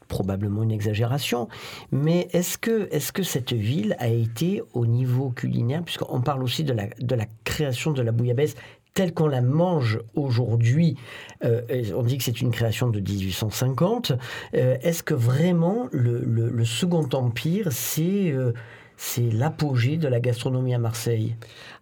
probablement 0.09 0.63
une 0.63 0.71
exagération, 0.73 1.49
mais 1.93 2.29
est-ce 2.33 2.59
que, 2.59 2.89
est 2.93 3.13
que 3.13 3.23
cette 3.23 3.53
ville 3.53 3.97
a 3.99 4.09
été 4.09 4.63
au 4.73 4.87
niveau 4.87 5.31
culinaire, 5.31 5.83
puisqu'on 5.83 6.21
parle 6.21 6.43
aussi 6.43 6.65
de 6.65 6.73
la, 6.73 6.87
de 7.01 7.15
la 7.15 7.27
création 7.45 7.93
de 7.93 8.03
la 8.03 8.13
bouillabaisse 8.13 8.55
telle 8.95 9.13
qu'on 9.13 9.27
la 9.27 9.43
mange 9.43 9.99
aujourd'hui, 10.15 10.97
euh, 11.45 11.63
on 11.97 12.03
dit 12.05 12.17
que 12.17 12.23
c'est 12.23 12.41
une 12.41 12.53
création 12.53 12.89
de 12.91 13.01
1850, 13.01 14.13
euh, 14.55 14.77
est-ce 14.83 15.03
que 15.03 15.15
vraiment 15.15 15.89
le, 15.91 16.21
le- 16.21 16.49
le 16.51 16.65
Second 16.65 17.09
Empire, 17.13 17.69
c'est... 17.73 18.31
euh, 18.31 18.53
c'est 18.97 19.29
l'apogée 19.33 19.97
de 19.97 20.07
la 20.07 20.21
gastronomie 20.21 20.73
à 20.73 20.79
Marseille? 20.79 21.35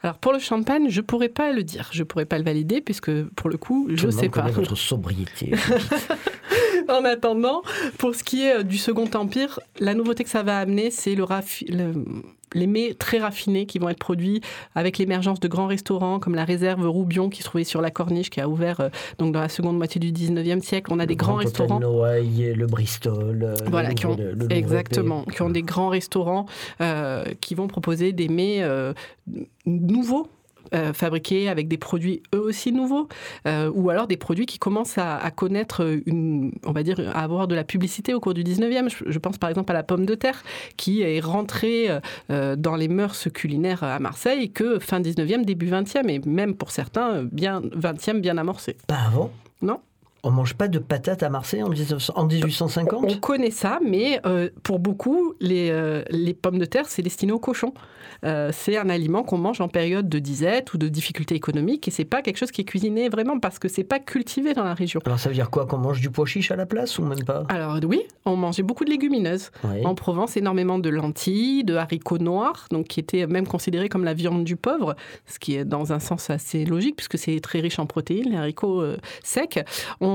Alors 0.03 0.17
pour 0.17 0.33
le 0.33 0.39
champagne, 0.39 0.87
je 0.89 1.03
pourrais 1.03 1.29
pas 1.29 1.53
le 1.53 1.63
dire, 1.63 1.91
je 1.93 2.05
pourrais 2.05 2.25
pas 2.25 2.39
le 2.39 2.45
valider 2.45 2.81
puisque 2.81 3.13
pour 3.37 3.51
le 3.51 3.59
coup, 3.59 3.85
Tout 3.91 3.97
je 3.99 4.07
le 4.07 4.13
sais 4.13 4.31
pas. 4.31 4.49
votre 4.49 4.75
sobriété. 4.77 5.53
en 6.89 7.05
attendant, 7.05 7.63
pour 7.99 8.15
ce 8.15 8.25
qui 8.25 8.45
est 8.45 8.57
euh, 8.59 8.63
du 8.63 8.79
Second 8.79 9.09
Empire, 9.15 9.61
la 9.79 9.95
nouveauté 9.95 10.25
que 10.25 10.31
ça 10.31 10.43
va 10.43 10.59
amener, 10.59 10.91
c'est 10.91 11.15
le, 11.15 11.27
le 11.69 11.93
les 12.55 12.67
mets 12.67 12.95
très 12.95 13.19
raffinés 13.19 13.67
qui 13.67 13.79
vont 13.79 13.89
être 13.89 13.99
produits 13.99 14.41
avec 14.75 14.99
l'émergence 14.99 15.41
de 15.41 15.49
grands 15.49 15.67
restaurants 15.67 16.19
comme 16.19 16.35
la 16.35 16.45
réserve 16.45 16.87
Roubion 16.87 17.29
qui 17.29 17.41
se 17.41 17.45
trouvait 17.45 17.65
sur 17.65 17.81
la 17.81 17.91
Corniche, 17.91 18.31
qui 18.31 18.41
a 18.41 18.49
ouvert 18.49 18.81
euh, 18.81 18.89
donc 19.19 19.33
dans 19.33 19.41
la 19.41 19.49
seconde 19.49 19.77
moitié 19.77 20.01
du 20.01 20.13
19e 20.13 20.61
siècle. 20.61 20.93
On 20.93 20.99
a 20.99 21.07
des 21.07 21.17
grands 21.17 21.37
restaurants. 21.37 21.81
Noailles, 21.81 22.55
le 22.55 22.67
Bristol. 22.67 23.43
Euh, 23.43 23.55
voilà, 23.67 23.95
qui 23.95 24.07
ont, 24.07 24.17
exactement, 24.51 25.25
qui 25.25 25.43
ont 25.43 25.51
des 25.51 25.63
grands 25.63 25.89
restaurants 25.89 26.47
euh, 26.81 27.25
qui 27.41 27.55
vont 27.55 27.69
proposer 27.69 28.13
des 28.13 28.29
mets 28.29 28.63
nouveaux 29.67 30.29
euh, 30.75 30.93
fabriqués 30.93 31.49
avec 31.49 31.69
des 31.69 31.79
produits 31.79 32.23
eux 32.35 32.41
aussi 32.41 32.73
nouveaux, 32.73 33.09
euh, 33.47 33.71
ou 33.75 33.91
alors 33.91 34.07
des 34.07 34.17
produits 34.17 34.47
qui 34.47 34.59
commencent 34.59 34.99
à, 34.99 35.31
connaître 35.31 36.01
une, 36.07 36.53
on 36.65 36.73
va 36.73 36.83
dire, 36.83 36.99
à 37.15 37.23
avoir 37.23 37.49
de 37.49 37.55
la 37.55 37.65
publicité 37.65 38.15
au 38.15 38.21
cours 38.21 38.35
du 38.35 38.43
19e. 38.43 38.89
Je, 39.07 39.19
pense 39.19 39.39
par 39.39 39.51
exemple 39.51 39.71
à 39.73 39.75
la 39.75 39.83
pomme 39.83 40.07
de 40.07 40.15
terre, 40.15 40.43
qui 40.77 41.03
est 41.03 41.21
rentrée 41.21 41.89
euh, 42.31 42.57
dans 42.57 42.77
les 42.77 42.89
mœurs 42.89 43.29
culinaires 43.33 43.83
à 43.85 43.99
Marseille 43.99 44.51
que 44.51 44.79
fin 44.79 45.01
19e, 45.01 45.45
début 45.45 45.71
20e, 45.71 46.09
et 46.09 46.21
même 46.27 46.55
pour 46.55 46.71
certains, 46.71 47.23
bien 47.25 47.61
20e, 47.61 48.21
bien 48.21 48.39
amorcé. 48.39 48.77
Pas 48.87 49.01
avant 49.07 49.31
Non? 49.61 49.81
On 50.23 50.31
mange 50.31 50.55
pas 50.55 50.69
de 50.69 50.79
patates 50.79 51.23
à 51.23 51.29
Marseille 51.29 51.63
en, 51.63 51.69
1850 51.69 53.05
On 53.05 53.17
connaît 53.19 53.51
ça, 53.51 53.81
mais 53.85 54.21
pour 54.63 54.79
beaucoup, 54.79 55.35
les, 55.41 56.03
les 56.11 56.35
pommes 56.35 56.59
de 56.59 56.65
terre, 56.65 56.87
c'est 56.89 57.03
destiné 57.03 57.33
aux 57.33 57.39
cochons. 57.39 57.73
Euh, 58.25 58.51
c'est 58.53 58.77
un 58.77 58.89
aliment 58.89 59.23
qu'on 59.25 59.39
mange 59.39 59.61
en 59.61 59.69
période 59.69 60.09
de 60.09 60.19
disette 60.19 60.75
ou 60.75 60.79
de 60.79 60.89
difficulté 60.89 61.35
économique 61.35 61.89
et 61.89 61.91
c'est 61.91 62.05
pas 62.05 62.23
quelque 62.23 62.37
chose 62.37 62.53
qui 62.53 62.61
est 62.61 62.65
cuisiné 62.65 63.09
vraiment 63.09 63.39
parce 63.41 63.59
que 63.59 63.69
c'est 63.69 63.85
pas 63.85 63.99
cultivé 63.99 64.55
dans 64.55 64.65
la 64.65 64.75
région. 64.75 65.01
Alors 65.05 65.19
ça 65.19 65.29
veut 65.29 65.35
dire 65.35 65.51
quoi 65.51 65.67
Qu'on 65.67 65.79
mange 65.79 66.01
du 66.01 66.11
pois 66.11 66.27
chiche 66.27 66.51
à 66.51 66.57
la 66.57 66.67
place 66.67 66.99
ou 66.99 67.05
même 67.05 67.25
pas? 67.25 67.45
Alors 67.49 67.79
oui, 67.87 68.03
on 68.25 68.37
mangeait 68.37 68.63
beaucoup 68.63 68.85
de 68.85 68.91
légumineuses. 68.91 69.51
En 69.85 69.95
Provence, 69.95 70.37
énormément 70.37 70.79
de 70.79 70.89
lentilles, 70.89 71.65
de 71.65 71.75
haricots 71.75 72.19
noirs, 72.19 72.67
donc 72.71 72.87
qui 72.87 73.01
étaient 73.01 73.27
même 73.27 73.47
considérés 73.47 73.89
comme 73.89 74.05
la 74.05 74.15
viande 74.15 74.45
du 74.45 74.57
pauvre, 74.57 74.95
ce 75.27 75.39
qui 75.39 75.57
est 75.57 75.65
dans 75.65 75.93
un 75.93 75.99
sens 75.99 76.31
assez 76.31 76.65
logique 76.65 76.97
puisque 76.97 77.19
c'est 77.19 77.39
très 77.41 77.61
riche 77.61 77.79
en 77.79 77.87
protéines, 77.87 78.31
les 78.31 78.37
haricots 78.37 78.83
euh, 78.83 78.97
secs. 79.23 79.65
On, 80.01 80.12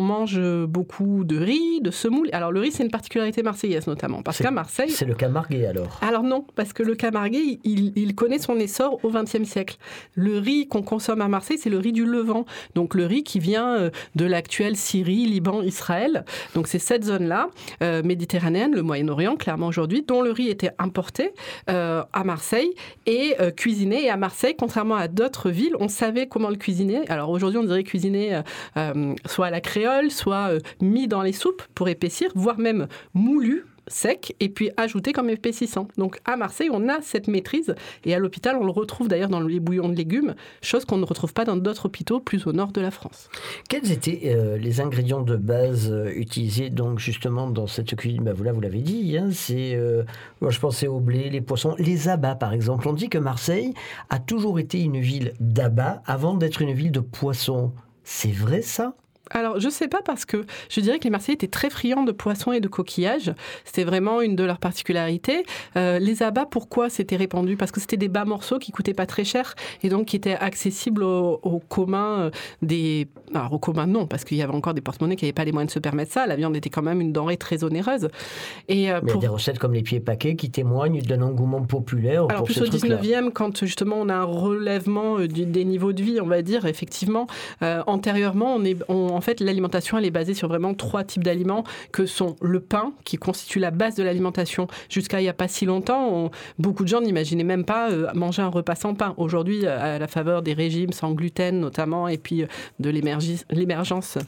mange 0.00 0.40
beaucoup 0.66 1.24
de 1.24 1.38
riz, 1.38 1.80
de 1.80 1.90
semoule. 1.90 2.28
Alors 2.32 2.52
le 2.52 2.60
riz, 2.60 2.72
c'est 2.72 2.84
une 2.84 2.90
particularité 2.90 3.42
marseillaise 3.42 3.86
notamment 3.86 4.22
parce 4.22 4.38
qu'à 4.38 4.50
Marseille. 4.50 4.90
C'est 4.90 5.04
le 5.04 5.14
camarguais 5.14 5.66
alors 5.66 5.98
Alors 6.02 6.22
non, 6.22 6.44
parce 6.54 6.72
que 6.72 6.82
le 6.82 6.94
camarguais, 6.94 7.58
il, 7.64 8.14
connaît 8.14 8.38
son 8.38 8.56
essor 8.56 9.00
au 9.04 9.10
XXe 9.10 9.44
siècle. 9.44 9.76
Le 10.14 10.38
riz 10.38 10.68
qu'on 10.68 10.82
consomme 10.82 11.20
à 11.20 11.28
Marseille, 11.28 11.58
c'est 11.58 11.70
le 11.70 11.78
riz 11.78 11.92
du 11.92 12.04
Levant. 12.04 12.44
Donc 12.74 12.94
le 12.94 13.06
riz 13.06 13.24
qui 13.24 13.38
vient 13.38 13.76
euh, 13.76 13.90
de 14.16 14.24
l'actuelle 14.24 14.76
Syrie, 14.76 15.26
Liban, 15.26 15.62
Israël. 15.62 16.24
Donc 16.54 16.68
c'est 16.68 16.78
cette 16.78 17.04
zone-là, 17.04 17.48
euh, 17.82 18.02
méditerranéenne, 18.02 18.74
le 18.74 18.82
Moyen-Orient, 18.82 19.36
clairement 19.36 19.68
aujourd'hui, 19.68 20.02
dont 20.02 20.22
le 20.22 20.30
riz 20.30 20.48
était 20.48 20.72
importé 20.78 21.32
euh, 21.70 22.02
à 22.12 22.24
Marseille 22.24 22.72
et 23.06 23.34
cuisiné. 23.56 24.04
Et 24.04 24.10
à 24.10 24.16
Marseille, 24.16 24.54
contrairement 24.58 24.96
à 24.96 25.08
d'autres 25.08 25.50
villes, 25.50 25.74
on 25.80 25.88
savait 25.88 26.26
comment 26.26 26.50
le 26.50 26.56
cuisiner. 26.56 27.08
Alors 27.08 27.30
aujourd'hui, 27.30 27.58
on 27.58 27.64
dirait 27.64 27.84
cuisiner 27.84 28.40
soit 29.32 29.46
à 29.46 29.50
la 29.50 29.60
créole, 29.60 30.10
soit 30.10 30.50
mis 30.80 31.08
dans 31.08 31.22
les 31.22 31.32
soupes 31.32 31.62
pour 31.74 31.88
épaissir, 31.88 32.30
voire 32.34 32.58
même 32.58 32.86
moulu 33.14 33.64
sec 33.88 34.34
et 34.40 34.48
puis 34.48 34.70
ajouté 34.76 35.12
comme 35.12 35.30
épaississant. 35.30 35.88
Donc 35.96 36.20
à 36.24 36.36
Marseille, 36.36 36.70
on 36.72 36.88
a 36.88 37.00
cette 37.02 37.28
maîtrise 37.28 37.74
et 38.04 38.14
à 38.14 38.18
l'hôpital, 38.18 38.56
on 38.60 38.64
le 38.64 38.70
retrouve 38.70 39.08
d'ailleurs 39.08 39.28
dans 39.28 39.40
les 39.40 39.60
bouillons 39.60 39.88
de 39.88 39.94
légumes, 39.94 40.34
chose 40.62 40.84
qu'on 40.84 40.98
ne 40.98 41.04
retrouve 41.04 41.32
pas 41.32 41.44
dans 41.44 41.56
d'autres 41.56 41.86
hôpitaux 41.86 42.20
plus 42.20 42.46
au 42.46 42.52
nord 42.52 42.72
de 42.72 42.80
la 42.80 42.90
France. 42.90 43.28
Quels 43.68 43.90
étaient 43.90 44.20
euh, 44.26 44.56
les 44.56 44.80
ingrédients 44.80 45.22
de 45.22 45.36
base 45.36 45.90
euh, 45.90 46.12
utilisés 46.14 46.70
donc 46.70 46.98
justement 46.98 47.48
dans 47.50 47.66
cette 47.66 47.94
cuisine? 47.96 48.22
Bah, 48.24 48.32
Vous 48.32 48.44
vous 48.52 48.60
l'avez 48.60 48.80
dit, 48.80 49.16
hein, 49.16 49.28
c'est 49.32 49.74
euh, 49.74 50.02
je 50.46 50.58
pensais 50.58 50.86
au 50.86 51.00
blé, 51.00 51.30
les 51.30 51.40
poissons, 51.40 51.74
les 51.78 52.08
abats 52.08 52.34
par 52.34 52.52
exemple. 52.52 52.88
On 52.88 52.92
dit 52.92 53.08
que 53.08 53.18
Marseille 53.18 53.74
a 54.10 54.18
toujours 54.18 54.58
été 54.58 54.80
une 54.80 55.00
ville 55.00 55.32
d'abats 55.40 56.02
avant 56.06 56.34
d'être 56.34 56.62
une 56.62 56.72
ville 56.72 56.92
de 56.92 57.00
poissons. 57.00 57.72
C'est 58.04 58.32
vrai 58.32 58.62
ça? 58.62 58.94
Alors, 59.32 59.58
je 59.58 59.66
ne 59.66 59.72
sais 59.72 59.88
pas 59.88 60.02
parce 60.04 60.24
que 60.24 60.44
je 60.68 60.80
dirais 60.80 60.98
que 60.98 61.04
les 61.04 61.10
Marseillais 61.10 61.34
étaient 61.34 61.48
très 61.48 61.70
friands 61.70 62.04
de 62.04 62.12
poissons 62.12 62.52
et 62.52 62.60
de 62.60 62.68
coquillages. 62.68 63.32
C'était 63.64 63.84
vraiment 63.84 64.20
une 64.20 64.36
de 64.36 64.44
leurs 64.44 64.58
particularités. 64.58 65.44
Euh, 65.76 65.98
les 65.98 66.22
abats, 66.22 66.46
pourquoi 66.46 66.90
c'était 66.90 67.16
répandu? 67.16 67.56
Parce 67.56 67.70
que 67.70 67.80
c'était 67.80 67.96
des 67.96 68.08
bas 68.08 68.24
morceaux 68.24 68.58
qui 68.58 68.72
coûtaient 68.72 68.94
pas 68.94 69.06
très 69.06 69.24
cher 69.24 69.54
et 69.82 69.88
donc 69.88 70.06
qui 70.06 70.16
étaient 70.16 70.34
accessibles 70.34 71.02
au, 71.02 71.62
commun 71.68 72.20
euh, 72.20 72.30
des. 72.60 73.08
Alors, 73.34 73.54
au 73.54 73.58
commun, 73.58 73.86
non, 73.86 74.06
parce 74.06 74.24
qu'il 74.24 74.36
y 74.36 74.42
avait 74.42 74.54
encore 74.54 74.74
des 74.74 74.80
porte-monnaies 74.80 75.16
qui 75.16 75.24
n'avaient 75.24 75.32
pas 75.32 75.44
les 75.44 75.52
moyens 75.52 75.70
de 75.70 75.74
se 75.74 75.78
permettre 75.78 76.12
ça. 76.12 76.26
La 76.26 76.36
viande 76.36 76.54
était 76.56 76.70
quand 76.70 76.82
même 76.82 77.00
une 77.00 77.12
denrée 77.12 77.38
très 77.38 77.64
onéreuse. 77.64 78.08
Et, 78.68 78.90
euh, 78.90 79.00
Mais 79.02 79.12
il 79.12 79.14
y 79.14 79.18
a 79.18 79.20
des 79.20 79.28
recettes 79.28 79.58
comme 79.58 79.72
les 79.72 79.82
pieds 79.82 80.00
paquets 80.00 80.36
qui 80.36 80.50
témoignent 80.50 81.00
d'un 81.00 81.22
engouement 81.22 81.62
populaire. 81.62 82.26
Alors, 82.28 82.44
plus 82.44 82.60
au 82.60 82.66
19e, 82.66 83.30
quand 83.32 83.64
justement 83.64 83.96
on 83.98 84.08
a 84.08 84.14
un 84.14 84.24
relèvement 84.24 85.18
des 85.20 85.64
niveaux 85.64 85.92
de 85.92 86.02
vie, 86.02 86.20
on 86.20 86.26
va 86.26 86.42
dire, 86.42 86.66
effectivement, 86.66 87.26
antérieurement, 87.60 88.54
on 88.54 88.64
est. 88.64 88.76
On, 88.88 89.21
fait, 89.22 89.40
l'alimentation, 89.40 89.98
elle 89.98 90.04
est 90.04 90.10
basée 90.10 90.34
sur 90.34 90.48
vraiment 90.48 90.74
trois 90.74 91.04
types 91.04 91.24
d'aliments 91.24 91.64
que 91.92 92.06
sont 92.06 92.36
le 92.42 92.60
pain, 92.60 92.92
qui 93.04 93.16
constitue 93.16 93.58
la 93.58 93.70
base 93.70 93.94
de 93.94 94.02
l'alimentation. 94.02 94.66
Jusqu'à 94.88 95.20
il 95.20 95.24
n'y 95.24 95.28
a 95.28 95.34
pas 95.34 95.48
si 95.48 95.64
longtemps, 95.64 96.30
beaucoup 96.58 96.82
de 96.84 96.88
gens 96.88 97.00
n'imaginaient 97.00 97.44
même 97.44 97.64
pas 97.64 97.90
euh, 97.90 98.08
manger 98.14 98.42
un 98.42 98.48
repas 98.48 98.74
sans 98.74 98.94
pain. 98.94 99.14
Aujourd'hui, 99.16 99.66
à 99.66 99.98
la 99.98 100.06
faveur 100.08 100.42
des 100.42 100.52
régimes 100.52 100.92
sans 100.92 101.12
gluten 101.12 101.60
notamment, 101.60 102.08
et 102.08 102.18
puis 102.18 102.42
euh, 102.42 102.46
de 102.80 102.90
l'émergence 102.90 104.18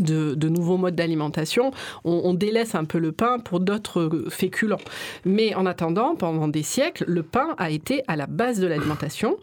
de, 0.00 0.48
nouveaux 0.48 0.76
modes 0.76 0.94
d'alimentation, 0.94 1.70
on, 2.04 2.34
délaisse 2.34 2.74
un 2.74 2.84
peu 2.84 2.98
le 2.98 3.12
pain 3.12 3.38
pour 3.38 3.60
d'autres 3.60 4.00
euh, 4.00 4.26
féculents. 4.30 4.80
Mais 5.24 5.54
en 5.54 5.66
attendant, 5.66 6.14
pendant 6.16 6.48
des 6.48 6.62
siècles, 6.62 7.04
le 7.06 7.22
pain 7.22 7.54
a 7.58 7.70
été 7.70 8.02
à 8.06 8.16
la 8.16 8.26
base 8.26 8.60
de 8.60 8.66
l'alimentation. 8.66 9.36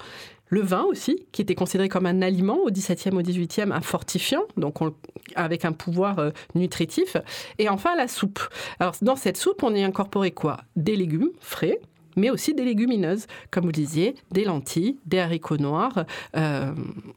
Le 0.53 0.61
vin 0.61 0.83
aussi, 0.83 1.25
qui 1.31 1.41
était 1.41 1.55
considéré 1.55 1.89
comme 1.89 2.05
un 2.05 2.21
aliment 2.21 2.59
au 2.63 2.69
XVIIe, 2.69 3.11
au 3.11 3.23
XVIIIe, 3.23 3.71
un 3.71 3.81
fortifiant, 3.81 4.43
donc 4.55 4.75
avec 5.33 5.65
un 5.65 5.71
pouvoir 5.71 6.19
euh, 6.19 6.29
nutritif. 6.53 7.17
Et 7.57 7.69
enfin, 7.69 7.95
la 7.95 8.07
soupe. 8.07 8.39
Alors, 8.79 8.93
dans 9.01 9.15
cette 9.15 9.37
soupe, 9.37 9.63
on 9.63 9.73
y 9.73 9.81
incorporé 9.81 10.29
quoi? 10.29 10.59
Des 10.75 10.95
légumes 10.95 11.31
frais, 11.39 11.79
mais 12.17 12.29
aussi 12.29 12.53
des 12.53 12.65
légumineuses, 12.65 13.25
comme 13.49 13.65
vous 13.65 13.71
disiez, 13.71 14.13
des 14.29 14.45
lentilles, 14.45 14.99
des 15.07 15.17
haricots 15.17 15.57
noirs. 15.57 16.05
Euh, 16.37 16.71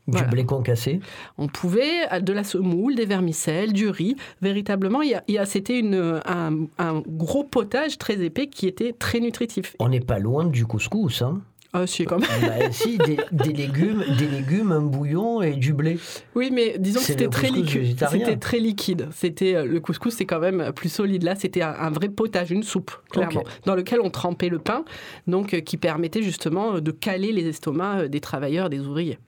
du 0.09 0.25
blé 0.25 0.47
concassé 0.47 1.01
On 1.37 1.49
pouvait, 1.49 2.23
de 2.23 2.33
la 2.33 2.43
semoule, 2.43 2.95
des 2.95 3.05
vermicelles, 3.05 3.75
du 3.75 3.91
riz. 3.91 4.17
Véritablement, 4.41 5.03
il 5.03 5.21
y 5.29 5.37
a, 5.37 5.45
c'était 5.45 5.83
un, 5.85 6.67
un, 6.79 7.03
gros 7.07 7.45
potage 7.45 7.99
très 7.99 8.19
épais 8.25 8.47
qui 8.47 8.67
était 8.67 8.95
très 8.95 9.21
nutritif. 9.21 9.77
On 9.79 9.91
n'est 9.91 10.01
pas 10.01 10.21
loin 10.21 10.47
du 10.47 10.65
couscous, 10.65 11.21
hein 11.21 11.43
ah, 11.73 11.87
si, 11.87 12.05
quand 12.05 12.19
même. 12.19 12.29
Bah, 12.41 12.71
si, 12.71 12.99
des, 12.99 13.53
légumes, 13.53 14.05
des 14.19 14.29
légumes, 14.29 14.73
un 14.73 14.81
bouillon 14.81 15.43
et 15.43 15.55
du 15.55 15.73
blé. 15.73 15.99
Oui, 16.35 16.51
mais 16.53 16.77
disons 16.79 17.01
que 17.01 17.07
c'était 17.07 17.29
très 17.29 17.51
liquide. 17.51 17.97
C'était 18.11 18.37
très 18.37 18.59
liquide. 18.59 19.09
C'était 19.13 19.65
le 19.65 19.81
couscous, 19.81 20.15
c'est 20.15 20.25
quand 20.25 20.41
même 20.41 20.73
plus 20.73 20.89
solide. 20.89 21.23
Là, 21.23 21.35
c'était 21.35 21.63
un, 21.63 21.91
vrai 21.91 22.09
potage, 22.09 22.51
une 22.51 22.63
soupe, 22.63 22.93
clairement, 23.11 23.45
dans 23.65 23.75
lequel 23.75 24.01
on 24.01 24.11
trempait 24.11 24.49
le 24.49 24.59
pain, 24.59 24.85
donc 25.27 25.55
euh, 25.55 25.61
qui 25.61 25.77
permettait 25.77 26.23
justement 26.23 26.81
de 26.81 26.91
caler 26.91 27.33
les 27.33 27.47
estomacs 27.47 28.05
euh, 28.05 28.09
des 28.09 28.21
travailleurs, 28.21 28.71
des 28.71 28.81
ouvriers. 28.81 29.19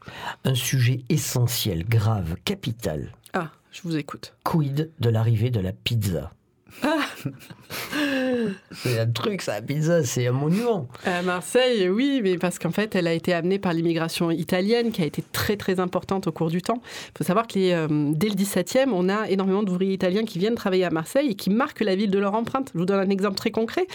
Un 0.44 0.55
sujet 0.55 1.03
essentiel, 1.09 1.85
grave, 1.87 2.37
capital. 2.44 3.12
Ah, 3.33 3.51
je 3.70 3.83
vous 3.83 3.96
écoute. 3.96 4.35
Quid 4.44 4.90
de 4.98 5.11
l'arrivée 5.11 5.51
de 5.51 5.61
la 5.61 5.72
pizza? 5.72 6.33
c'est 8.72 8.98
un 8.98 9.07
truc, 9.07 9.42
ça, 9.42 9.54
la 9.54 9.62
pizza, 9.62 10.04
c'est 10.04 10.26
un 10.26 10.33
monument. 10.33 10.88
À 11.04 11.22
Marseille, 11.22 11.88
oui, 11.88 12.20
mais 12.22 12.38
parce 12.38 12.59
qu'en 12.59 12.70
fait, 12.70 12.94
elle 12.94 13.07
a 13.07 13.12
été 13.12 13.33
amenée 13.33 13.59
par 13.59 13.72
l'immigration 13.72 14.31
italienne, 14.31 14.92
qui 14.92 15.02
a 15.02 15.07
été 15.07 15.24
très 15.33 15.57
très 15.57 15.81
importante 15.81 16.26
au 16.26 16.33
cours 16.33 16.50
du 16.50 16.62
temps. 16.62 16.83
Il 17.14 17.18
faut 17.18 17.24
savoir 17.24 17.46
que 17.46 17.59
euh, 17.59 18.12
dès 18.14 18.28
le 18.28 18.35
17e, 18.35 18.90
on 18.92 19.09
a 19.09 19.28
énormément 19.28 19.62
d'ouvriers 19.62 19.94
italiens 19.94 20.24
qui 20.24 20.38
viennent 20.38 20.54
travailler 20.54 20.85
à 20.85 20.90
Marseille 20.90 21.31
et 21.31 21.35
qui 21.35 21.50
marquent 21.50 21.81
la 21.81 21.96
ville 21.96 22.11
de 22.11 22.18
leur 22.18 22.35
empreinte. 22.35 22.70
Je 22.74 22.78
vous 22.78 22.87
donne 22.87 23.00
un 23.00 23.11
exemple 23.11 23.37
très 23.37 23.50
concret. 23.50 23.87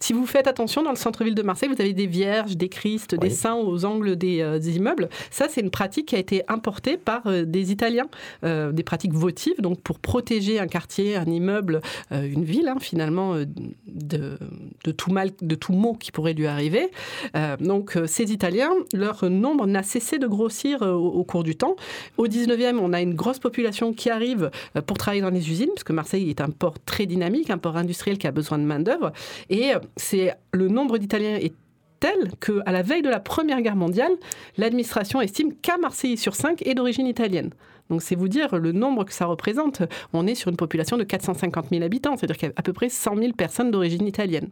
Si 0.00 0.12
vous 0.12 0.26
faites 0.26 0.46
attention, 0.46 0.82
dans 0.82 0.90
le 0.90 0.96
centre-ville 0.96 1.34
de 1.34 1.42
Marseille, 1.42 1.68
vous 1.68 1.80
avez 1.80 1.94
des 1.94 2.06
vierges, 2.06 2.56
des 2.56 2.68
Christ, 2.68 3.14
des 3.14 3.30
saints 3.30 3.56
aux 3.56 3.84
angles 3.84 4.16
des, 4.16 4.42
euh, 4.42 4.58
immeubles. 4.58 5.08
Ça, 5.30 5.46
c'est 5.48 5.60
une 5.60 5.70
pratique 5.70 6.08
qui 6.08 6.16
a 6.16 6.18
été 6.18 6.42
importée 6.48 6.96
par 6.96 7.26
euh, 7.26 7.44
des 7.44 7.72
Italiens, 7.72 8.06
des 8.42 8.82
pratiques 8.82 9.12
votives, 9.12 9.60
donc 9.60 9.80
pour 9.80 9.98
protéger 9.98 10.58
un 10.58 10.66
quartier, 10.66 11.16
un 11.16 11.24
immeuble, 11.24 11.80
une 12.24 12.44
ville, 12.44 12.68
hein, 12.68 12.76
finalement, 12.80 13.34
euh, 13.34 13.44
de, 13.86 14.90
tout 14.92 15.10
mal, 15.10 15.30
de 15.40 15.54
tout 15.54 15.72
mot 15.72 15.94
qui 15.94 16.12
pourrait 16.12 16.34
lui 16.34 16.46
arriver. 16.46 16.90
Euh, 17.36 17.56
donc, 17.58 17.96
euh, 17.96 18.06
ces 18.06 18.32
Italiens, 18.32 18.70
leur 18.92 19.28
nombre 19.28 19.66
n'a 19.66 19.82
cessé 19.82 20.18
de 20.18 20.26
grossir 20.26 20.82
au, 20.82 21.24
cours 21.24 21.42
du 21.42 21.56
temps. 21.56 21.76
Au 22.16 22.26
19e, 22.26 22.78
on 22.78 22.92
a 22.92 23.00
une 23.00 23.14
grosse 23.14 23.38
population 23.38 23.92
qui 23.92 24.10
arrive 24.10 24.50
pour 24.86 24.96
travailler 24.98 25.22
dans 25.22 25.30
les 25.30 25.50
usines, 25.50 25.68
parce 25.68 25.84
que 25.84 25.92
Marseille 25.92 26.30
est 26.30 26.40
un 26.40 26.50
port 26.50 26.78
très 26.84 27.06
dynamique, 27.06 27.50
un 27.50 27.58
port 27.58 27.76
industriel 27.76 28.18
qui 28.18 28.26
a 28.26 28.32
besoin 28.32 28.58
de 28.58 28.64
main-d'œuvre. 28.64 29.12
Et 29.50 29.72
c'est 29.96 30.34
le 30.52 30.68
nombre 30.68 30.98
d'Italiens 30.98 31.36
est 31.36 31.52
telle 32.00 32.30
qu'à 32.40 32.70
la 32.70 32.82
veille 32.82 33.02
de 33.02 33.08
la 33.08 33.20
Première 33.20 33.60
Guerre 33.60 33.76
mondiale, 33.76 34.12
l'administration 34.56 35.20
estime 35.20 35.54
qu'un 35.54 35.78
Marseillais 35.78 36.16
sur 36.16 36.34
cinq 36.34 36.66
est 36.66 36.74
d'origine 36.74 37.06
italienne. 37.06 37.50
Donc 37.90 38.02
c'est 38.02 38.14
vous 38.14 38.28
dire 38.28 38.56
le 38.56 38.72
nombre 38.72 39.04
que 39.04 39.12
ça 39.12 39.26
représente. 39.26 39.82
On 40.12 40.26
est 40.26 40.34
sur 40.34 40.50
une 40.50 40.56
population 40.56 40.96
de 40.96 41.04
450 41.04 41.70
000 41.70 41.82
habitants, 41.82 42.16
c'est-à-dire 42.16 42.36
qu'il 42.36 42.48
y 42.48 42.50
a 42.50 42.54
à 42.56 42.62
peu 42.62 42.72
près 42.72 42.88
100 42.88 43.16
000 43.16 43.32
personnes 43.32 43.70
d'origine 43.70 44.06
italienne. 44.06 44.50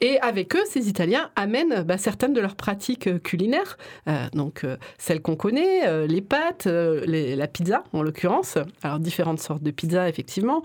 Et 0.00 0.18
avec 0.20 0.54
eux, 0.56 0.62
ces 0.68 0.88
Italiens 0.88 1.30
amènent 1.36 1.82
bah, 1.82 1.98
certaines 1.98 2.32
de 2.32 2.40
leurs 2.40 2.56
pratiques 2.56 3.06
euh, 3.06 3.18
culinaires, 3.18 3.78
euh, 4.08 4.26
donc 4.32 4.64
euh, 4.64 4.76
celles 4.98 5.22
qu'on 5.22 5.36
connaît, 5.36 5.86
euh, 5.86 6.06
les 6.06 6.20
pâtes, 6.20 6.66
les- 6.66 7.36
la 7.36 7.46
pizza 7.46 7.84
en 7.92 8.02
l'occurrence. 8.02 8.58
Alors 8.82 8.98
différentes 8.98 9.40
sortes 9.40 9.62
de 9.62 9.70
pizza 9.70 10.08
effectivement, 10.08 10.62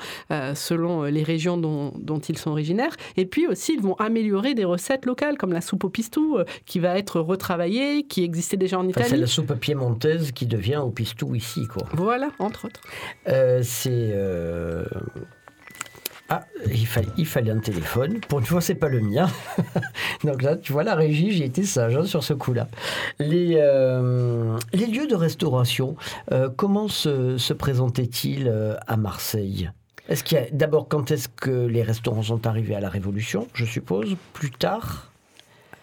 selon 0.56 1.04
les 1.04 1.24
régions 1.24 1.58
dont, 1.58 1.92
dont 2.00 2.20
ils 2.20 2.38
sont 2.38 2.52
originaires. 2.52 2.96
Et 3.18 3.26
puis 3.26 3.48
aussi, 3.48 3.74
ils 3.76 3.82
vont 3.82 3.96
améliorer 3.96 4.54
des 4.56 4.66
recettes 4.66 5.06
locales 5.06 5.38
comme 5.38 5.54
la 5.54 5.62
soupe 5.62 5.84
au 5.84 5.90
pistou, 5.90 6.38
qui 6.66 6.80
va 6.80 6.98
être 6.98 7.20
retravaillée, 7.20 8.04
qui 8.04 8.24
existait 8.24 8.58
déjà 8.58 8.78
en 8.78 8.88
Enfin, 8.90 9.02
c'est 9.02 9.08
Italie. 9.08 9.22
la 9.22 9.28
soupe 9.28 9.54
piémontaise 9.56 10.32
qui 10.32 10.46
devient 10.48 10.78
au 10.84 10.90
pistou 10.90 11.36
ici, 11.36 11.68
quoi. 11.68 11.84
Voilà, 11.94 12.30
entre 12.40 12.66
autres. 12.66 12.82
C'est. 13.64 14.14
Ah, 16.32 16.46
il 16.68 16.86
fallait, 17.26 17.50
un 17.50 17.60
téléphone. 17.60 18.20
Pour 18.22 18.40
une 18.40 18.46
fois, 18.46 18.62
c'est 18.62 18.76
pas 18.76 18.88
le 18.88 19.02
mien. 19.02 19.28
Donc 20.24 20.44
là, 20.44 20.56
tu 20.56 20.72
vois, 20.72 20.84
la 20.84 20.94
régie, 20.94 21.32
j'ai 21.32 21.46
été 21.46 21.64
sage 21.64 21.98
hein, 21.98 22.04
sur 22.04 22.24
ce 22.24 22.34
coup-là. 22.34 22.68
Les, 23.18 23.56
euh, 23.58 24.58
lieux 24.74 25.08
de 25.08 25.16
restauration, 25.16 25.96
euh, 26.32 26.50
comment 26.56 26.88
se, 26.88 27.38
se 27.40 27.54
présentaient-ils 27.54 28.48
euh, 28.48 28.76
à 28.86 28.96
Marseille? 28.96 29.72
Est-ce 30.08 30.24
qu'il 30.24 30.48
d'abord 30.52 30.88
quand 30.88 31.10
est-ce 31.12 31.30
que 31.30 31.66
les 31.66 31.82
restaurants 31.82 32.24
sont 32.24 32.46
arrivés 32.46 32.76
à 32.76 32.80
la 32.80 32.90
Révolution, 32.90 33.48
je 33.54 33.66
suppose, 33.66 34.16
plus 34.34 34.52
tard, 34.52 35.09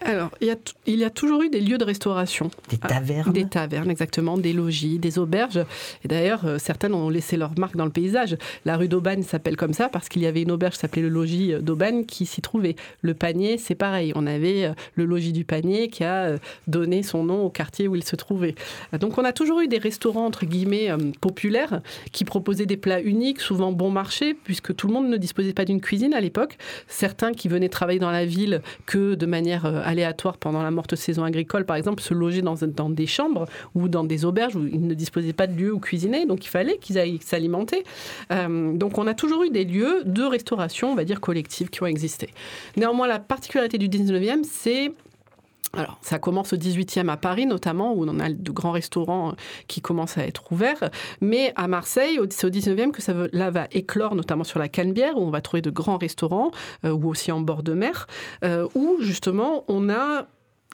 Alors, 0.07 0.31
il 0.40 0.47
y, 0.47 0.51
a 0.51 0.57
t- 0.57 0.73
il 0.87 0.97
y 0.99 1.05
a 1.05 1.11
toujours 1.11 1.42
eu 1.42 1.49
des 1.51 1.61
lieux 1.61 1.79
de 1.79 1.85
restauration. 1.85 2.51
des 2.71 2.79
Ah, 2.83 2.88
tavernes 2.88 3.33
Des 3.33 3.45
tavernes, 3.47 3.90
exactement, 3.90 4.38
des 4.38 4.53
logis, 4.53 4.99
des 4.99 5.19
auberges. 5.19 5.59
Et 6.05 6.09
d'ailleurs, 6.09 6.45
euh, 6.47 6.59
certaines 6.59 6.95
ont 6.95 7.09
laissé 7.11 7.37
leur 7.37 7.59
marque 7.59 7.77
dans 7.77 7.85
le 7.85 7.90
paysage. 7.90 8.37
La 8.64 8.77
rue 8.77 8.88
d'Aubagne 8.88 9.23
s'appelle 9.23 9.57
comme 9.57 9.73
ça 9.73 9.88
parce 9.88 10.09
qu'il 10.09 10.23
y 10.23 10.27
avait 10.27 10.42
une 10.42 10.53
auberge 10.53 10.75
qui 10.75 10.81
s'appelait 10.81 11.03
le 11.03 11.09
logis 11.09 11.53
euh, 11.53 11.61
d'Aubagne 11.61 12.05
qui 12.05 12.25
s'y 12.27 12.40
trouvait. 12.40 12.77
Le 13.03 13.14
panier, 13.14 13.59
c'est 13.59 13.75
pareil. 13.75 14.12
On 14.14 14.27
avait 14.27 14.66
euh, 14.66 14.73
le 14.95 15.05
logis 15.05 15.33
du 15.33 15.45
panier 15.45 15.88
qui 15.88 16.05
a 16.05 16.25
euh, 16.27 16.38
donné 16.69 17.03
son 17.03 17.25
nom 17.25 17.42
au 17.45 17.51
quartier 17.51 17.88
où 17.88 17.97
il 17.97 18.05
se 18.05 18.14
trouvait. 18.16 18.55
Donc, 19.01 19.19
on 19.19 19.25
a 19.25 19.33
toujours 19.33 19.61
eu 19.61 19.69
des 19.69 19.79
restaurants, 19.79 20.27
entre 20.27 20.47
guillemets, 20.47 20.90
euh, 20.90 20.97
populaires 21.21 21.81
qui 22.12 22.25
proposaient 22.25 22.66
des 22.66 22.77
plats 22.77 23.01
uniques, 23.01 23.40
souvent 23.40 23.73
bon 23.73 23.90
marché, 23.90 24.35
puisque 24.35 24.75
tout 24.77 24.87
le 24.87 24.92
monde 24.92 25.09
ne 25.09 25.16
disposait 25.16 25.53
pas 25.53 25.64
d'une 25.64 25.81
cuisine 25.81 26.14
à 26.14 26.21
l'époque. 26.21 26.59
Certains 26.87 27.33
qui 27.33 27.49
venaient 27.49 27.69
travailler 27.69 27.99
dans 27.99 28.11
la 28.12 28.25
ville 28.25 28.62
que 28.87 29.14
de 29.14 29.27
manière 29.27 29.66
euh, 29.66 29.81
aléatoire 29.96 30.37
pendant 30.37 30.62
la 30.62 30.70
morte 30.70 30.94
saison 30.94 31.24
agricole, 31.24 31.64
par 31.64 31.76
exemple, 31.76 32.02
se 32.02 32.14
dans, 32.40 32.54
dans 32.66 32.90
des 32.90 33.06
chambres 33.06 33.46
ou 33.74 33.88
dans 33.88 34.04
des 34.04 34.24
auberges 34.24 34.56
où 34.56 34.66
ils 34.66 34.87
ne 34.87 34.94
disposaient 34.94 35.32
pas 35.32 35.46
de 35.46 35.54
lieu 35.54 35.72
où 35.72 35.80
cuisiner, 35.80 36.26
donc 36.26 36.44
il 36.44 36.48
fallait 36.48 36.78
qu'ils 36.78 36.98
aillent 36.98 37.18
s'alimenter. 37.22 37.85
Euh, 38.30 38.72
donc 38.72 38.98
on 38.98 39.06
a 39.06 39.14
toujours 39.14 39.44
eu 39.44 39.50
des 39.50 39.64
lieux 39.64 40.02
de 40.04 40.22
restauration, 40.22 40.92
on 40.92 40.94
va 40.94 41.04
dire, 41.04 41.20
collective 41.20 41.70
qui 41.70 41.82
ont 41.82 41.87
existé. 41.87 42.30
Néanmoins, 42.76 43.06
la 43.06 43.18
particularité 43.18 43.78
du 43.78 43.88
19e, 43.88 44.44
c'est 44.44 44.92
alors, 45.77 45.99
ça 46.03 46.19
commence 46.19 46.53
au 46.53 46.57
18e 46.57 47.09
à 47.09 47.17
Paris, 47.17 47.47
notamment, 47.47 47.93
où 47.93 48.05
on 48.07 48.21
a 48.21 48.31
de 48.31 48.51
grands 48.51 48.73
restaurants 48.73 49.31
euh, 49.31 49.33
qui 49.69 49.81
commencent 49.81 50.19
à 50.19 50.27
être 50.27 50.51
ouverts. 50.53 50.91
Mais 51.21 51.53
à 51.57 51.69
Marseille, 51.69 52.19
c'est 52.31 52.47
au 52.47 52.51
19e 52.51 52.91
que 52.91 53.03
ça 53.03 53.15
là 53.33 53.51
va 53.51 53.67
éclore, 53.73 54.15
notamment 54.15 54.45
sur 54.45 54.59
la 54.59 54.69
Canebière, 54.69 55.17
où 55.17 55.23
on 55.23 55.31
va 55.31 55.41
trouver 55.41 55.62
de 55.62 55.71
grands 55.71 55.99
restaurants, 55.99 56.51
euh, 56.85 56.93
ou 56.93 57.09
aussi 57.09 57.33
en 57.33 57.41
bord 57.41 57.62
de 57.62 57.75
mer, 57.75 58.07
euh, 58.45 58.67
où 58.75 58.97
justement 59.01 59.65
on 59.69 59.89
a. 59.91 60.27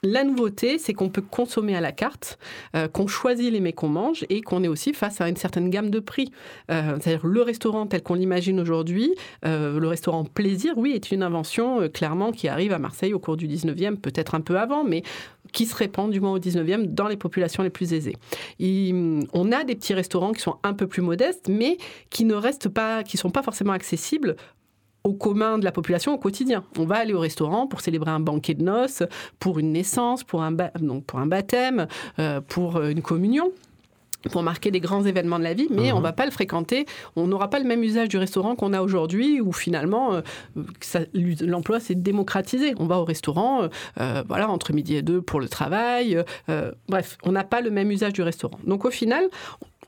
La 0.05 0.25
nouveauté, 0.25 0.79
c'est 0.79 0.93
qu'on 0.93 1.07
peut 1.09 1.21
consommer 1.21 1.75
à 1.77 1.81
la 1.81 1.93
carte, 1.93 2.37
euh, 2.75 2.89
qu'on 2.89 3.07
choisit 3.07 3.51
les 3.51 3.61
mets 3.61 3.71
qu'on 3.71 3.87
mange 3.87 4.25
et 4.29 4.41
qu'on 4.41 4.61
est 4.63 4.67
aussi 4.67 4.93
face 4.93 5.21
à 5.21 5.29
une 5.29 5.37
certaine 5.37 5.69
gamme 5.69 5.89
de 5.89 5.99
prix. 5.99 6.29
Euh, 6.71 6.97
C'est-à-dire 6.99 7.25
le 7.25 7.41
restaurant 7.41 7.87
tel 7.87 8.03
qu'on 8.03 8.15
l'imagine 8.15 8.59
aujourd'hui, 8.59 9.15
euh, 9.45 9.79
le 9.79 9.87
restaurant 9.87 10.25
plaisir, 10.25 10.73
oui, 10.77 10.91
est 10.91 11.11
une 11.11 11.23
invention 11.23 11.87
clairement 11.87 12.31
qui 12.33 12.49
arrive 12.49 12.73
à 12.73 12.79
Marseille 12.79 13.13
au 13.13 13.19
cours 13.19 13.37
du 13.37 13.47
19e, 13.47 13.95
peut-être 13.97 14.35
un 14.35 14.41
peu 14.41 14.59
avant, 14.59 14.83
mais 14.83 15.03
qui 15.53 15.65
se 15.65 15.75
répand 15.75 16.11
du 16.11 16.19
moins 16.19 16.33
au 16.33 16.39
19e 16.39 16.87
dans 16.87 17.07
les 17.07 17.17
populations 17.17 17.63
les 17.63 17.69
plus 17.69 17.93
aisées. 17.93 18.17
Il- 18.59 19.21
on 19.33 19.51
a 19.53 19.63
des 19.63 19.75
petits 19.75 19.93
restaurants 19.93 20.33
qui 20.33 20.41
sont 20.41 20.57
un 20.63 20.73
peu 20.73 20.87
plus 20.87 21.01
modestes, 21.01 21.47
mais 21.47 21.77
qui 22.09 22.25
ne 22.25 22.33
restent 22.33 22.69
pas, 22.69 23.03
qui 23.03 23.15
sont 23.15 23.29
pas 23.29 23.43
forcément 23.43 23.73
accessibles 23.73 24.35
au 25.03 25.13
commun 25.13 25.57
de 25.57 25.65
la 25.65 25.71
population 25.71 26.13
au 26.13 26.17
quotidien. 26.17 26.63
On 26.79 26.85
va 26.85 26.95
aller 26.95 27.13
au 27.13 27.19
restaurant 27.19 27.67
pour 27.67 27.81
célébrer 27.81 28.11
un 28.11 28.19
banquet 28.21 28.53
de 28.53 28.63
noces, 28.63 29.03
pour 29.39 29.59
une 29.59 29.71
naissance, 29.73 30.23
pour 30.23 30.43
un, 30.43 30.51
ba- 30.51 30.71
pour 31.07 31.19
un 31.19 31.27
baptême, 31.27 31.87
euh, 32.19 32.39
pour 32.41 32.77
euh, 32.77 32.89
une 32.89 33.01
communion 33.01 33.51
pour 34.31 34.41
marquer 34.41 34.71
des 34.71 34.79
grands 34.79 35.03
événements 35.03 35.37
de 35.37 35.43
la 35.43 35.53
vie, 35.53 35.67
mais 35.69 35.91
Mhm. 35.91 35.97
on 35.97 35.99
va 35.99 36.13
pas 36.13 36.23
le 36.23 36.31
fréquenter. 36.31 36.85
On 37.17 37.27
n'aura 37.27 37.49
pas 37.49 37.59
le 37.59 37.65
même 37.65 37.83
usage 37.83 38.07
du 38.07 38.15
restaurant 38.17 38.55
qu'on 38.55 38.71
a 38.71 38.81
aujourd'hui, 38.81 39.41
où 39.41 39.51
finalement 39.51 40.13
euh, 40.13 40.21
l'emploi 41.41 41.81
s'est 41.81 41.95
démocratisé. 41.95 42.73
On 42.77 42.85
va 42.85 42.99
au 42.99 43.03
restaurant, 43.03 43.67
euh, 43.99 44.23
voilà, 44.25 44.49
entre 44.49 44.71
midi 44.71 44.95
et 44.95 45.01
deux 45.01 45.21
pour 45.21 45.41
le 45.41 45.49
travail. 45.49 46.23
euh, 46.47 46.71
bref, 46.87 47.17
on 47.23 47.33
n'a 47.33 47.43
pas 47.43 47.59
le 47.59 47.69
même 47.69 47.91
usage 47.91 48.13
du 48.13 48.21
restaurant. 48.21 48.59
Donc 48.65 48.85
au 48.85 48.91
final, 48.91 49.25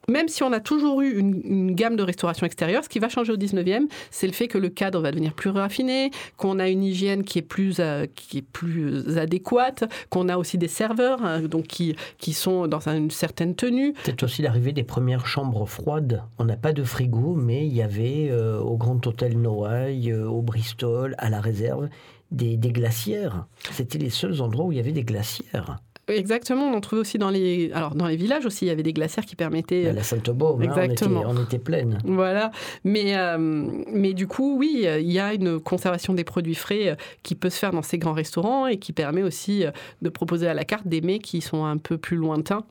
même 0.09 0.27
si 0.27 0.43
on 0.43 0.51
a 0.51 0.59
toujours 0.59 1.01
eu 1.01 1.17
une, 1.17 1.73
gamme 1.75 1.95
de 1.95 2.03
restauration 2.03 2.45
extérieure, 2.45 2.83
ce 2.83 2.89
qui 2.89 2.99
va 2.99 3.09
changer 3.09 3.33
au 3.33 3.37
19e, 3.37 3.87
c'est 4.11 4.27
le 4.27 4.33
fait 4.33 4.47
que 4.47 4.57
le 4.57 4.69
cadre 4.69 5.01
va 5.01 5.11
devenir 5.11 5.33
plus 5.33 5.49
raffiné, 5.49 6.11
qu'on 6.37 6.59
a 6.59 6.69
une 6.69 6.83
hygiène 6.83 7.23
qui 7.23 7.39
est 7.39 7.43
plus, 7.43 7.77
euh, 7.79 8.05
qui 8.15 8.39
est 8.39 8.41
plus 8.41 9.17
adéquate, 9.17 9.83
qu'on 10.09 10.29
a 10.29 10.37
aussi 10.37 10.57
des 10.57 10.67
serveurs 10.67 11.23
hein, 11.23 11.41
donc 11.41 11.67
qui, 11.67 11.95
qui 12.17 12.33
sont 12.33 12.67
dans 12.67 12.87
une 12.87 13.11
certaine 13.11 13.55
tenue. 13.55 13.93
Peut-être 13.93 14.23
aussi 14.23 14.41
l'arrivée 14.41 14.71
des 14.71 14.83
premières 14.83 15.27
chambres 15.27 15.65
froides. 15.65 16.23
On 16.37 16.45
n'a 16.45 16.57
pas 16.57 16.73
de 16.73 16.83
frigo, 16.83 17.35
mais 17.35 17.65
il 17.65 17.73
y 17.73 17.81
avait 17.81 18.29
euh, 18.29 18.59
au 18.59 18.77
Grand 18.77 19.05
Hôtel 19.05 19.39
Noailles, 19.39 20.11
euh, 20.11 20.27
au 20.27 20.41
Bristol, 20.41 21.15
à 21.17 21.29
la 21.29 21.41
réserve, 21.41 21.89
des, 22.31 22.57
des 22.57 22.71
glacières. 22.71 23.47
C'était 23.71 23.97
les 23.97 24.09
seuls 24.09 24.41
endroits 24.41 24.65
où 24.65 24.71
il 24.71 24.77
y 24.77 24.81
avait 24.81 24.91
des 24.91 25.03
glacières. 25.03 25.77
Exactement, 26.07 26.65
on 26.65 26.75
en 26.75 26.81
trouvait 26.81 27.01
aussi 27.01 27.17
dans 27.17 27.29
les, 27.29 27.71
alors 27.73 27.95
dans 27.95 28.07
les 28.07 28.15
villages 28.15 28.45
aussi, 28.45 28.65
il 28.65 28.67
y 28.67 28.71
avait 28.71 28.83
des 28.83 28.93
glacières 28.93 29.25
qui 29.25 29.35
permettaient 29.35 29.87
À 29.87 29.93
la 29.93 30.03
Sainte-Baume, 30.03 30.61
hein, 30.61 30.65
on, 30.67 30.71
était, 30.71 30.83
Exactement. 30.83 31.23
on 31.27 31.43
était 31.43 31.57
pleine. 31.57 31.97
Voilà, 32.05 32.51
mais, 32.83 33.17
euh, 33.17 33.37
mais 33.39 34.13
du 34.13 34.27
coup, 34.27 34.57
oui, 34.57 34.83
euh, 34.85 34.99
il 34.99 35.11
y 35.11 35.19
a 35.19 35.33
une 35.33 35.59
conservation 35.59 36.13
des 36.13 36.23
produits 36.23 36.55
frais 36.55 36.89
euh, 36.89 36.95
qui 37.23 37.33
peut 37.33 37.49
se 37.49 37.57
faire 37.57 37.71
dans 37.71 37.81
ces 37.81 37.97
grands 37.97 38.13
restaurants 38.13 38.67
et 38.67 38.77
qui 38.77 38.93
permet 38.93 39.23
aussi 39.23 39.65
de 40.01 40.09
proposer 40.09 40.47
à 40.47 40.53
la 40.53 40.63
carte 40.63 40.87
des 40.87 41.01
mets 41.01 41.19
qui 41.19 41.41
sont 41.41 41.65
un 41.65 41.77
peu 41.77 41.97
plus 41.97 42.17
lointains, 42.17 42.65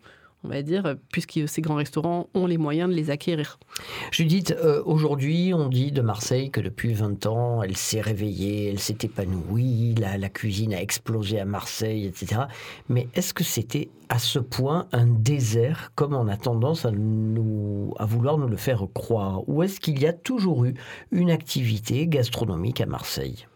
on 0.44 0.48
va 0.48 0.62
dire, 0.62 0.96
puisque 1.10 1.40
ces 1.46 1.60
grands 1.60 1.76
restaurants 1.76 2.28
ont 2.34 2.46
les 2.46 2.58
moyens 2.58 2.90
de 2.90 2.94
les 2.94 3.10
acquérir. 3.10 3.58
Judith, 4.10 4.54
euh, 4.62 4.82
aujourd'hui, 4.84 5.52
on 5.54 5.68
dit 5.68 5.90
de 5.90 6.02
Marseille 6.02 6.50
que 6.50 6.60
depuis 6.60 6.92
20 6.92 7.26
ans, 7.26 7.62
elle 7.62 7.76
s'est 7.76 8.00
réveillée, 8.00 8.70
elle 8.70 8.78
s'est 8.78 8.98
épanouie, 9.02 9.94
la, 9.94 10.28
cuisine 10.28 10.74
a 10.74 10.80
explosé 10.80 11.40
à 11.40 11.44
Marseille, 11.44 12.06
etc. 12.06 12.42
Mais 12.88 13.08
est-ce 13.14 13.32
que 13.32 13.44
c'était 13.44 13.88
à 14.08 14.18
ce 14.18 14.38
point 14.38 14.86
un 14.92 15.06
désert, 15.06 15.92
comme 15.94 16.14
on 16.14 16.28
a 16.28 16.36
tendance 16.36 16.84
à 16.84 16.90
vouloir 16.90 18.38
nous 18.38 18.48
le 18.48 18.56
faire 18.56 18.86
croire? 18.92 19.48
Ou 19.48 19.62
est-ce 19.62 19.80
qu'il 19.80 20.00
y 20.00 20.06
a 20.06 20.12
toujours 20.12 20.64
eu 20.64 20.74
une 21.10 21.30
activité 21.30 22.06
gastronomique 22.06 22.80
à 22.80 22.86
Marseille? 22.86 23.46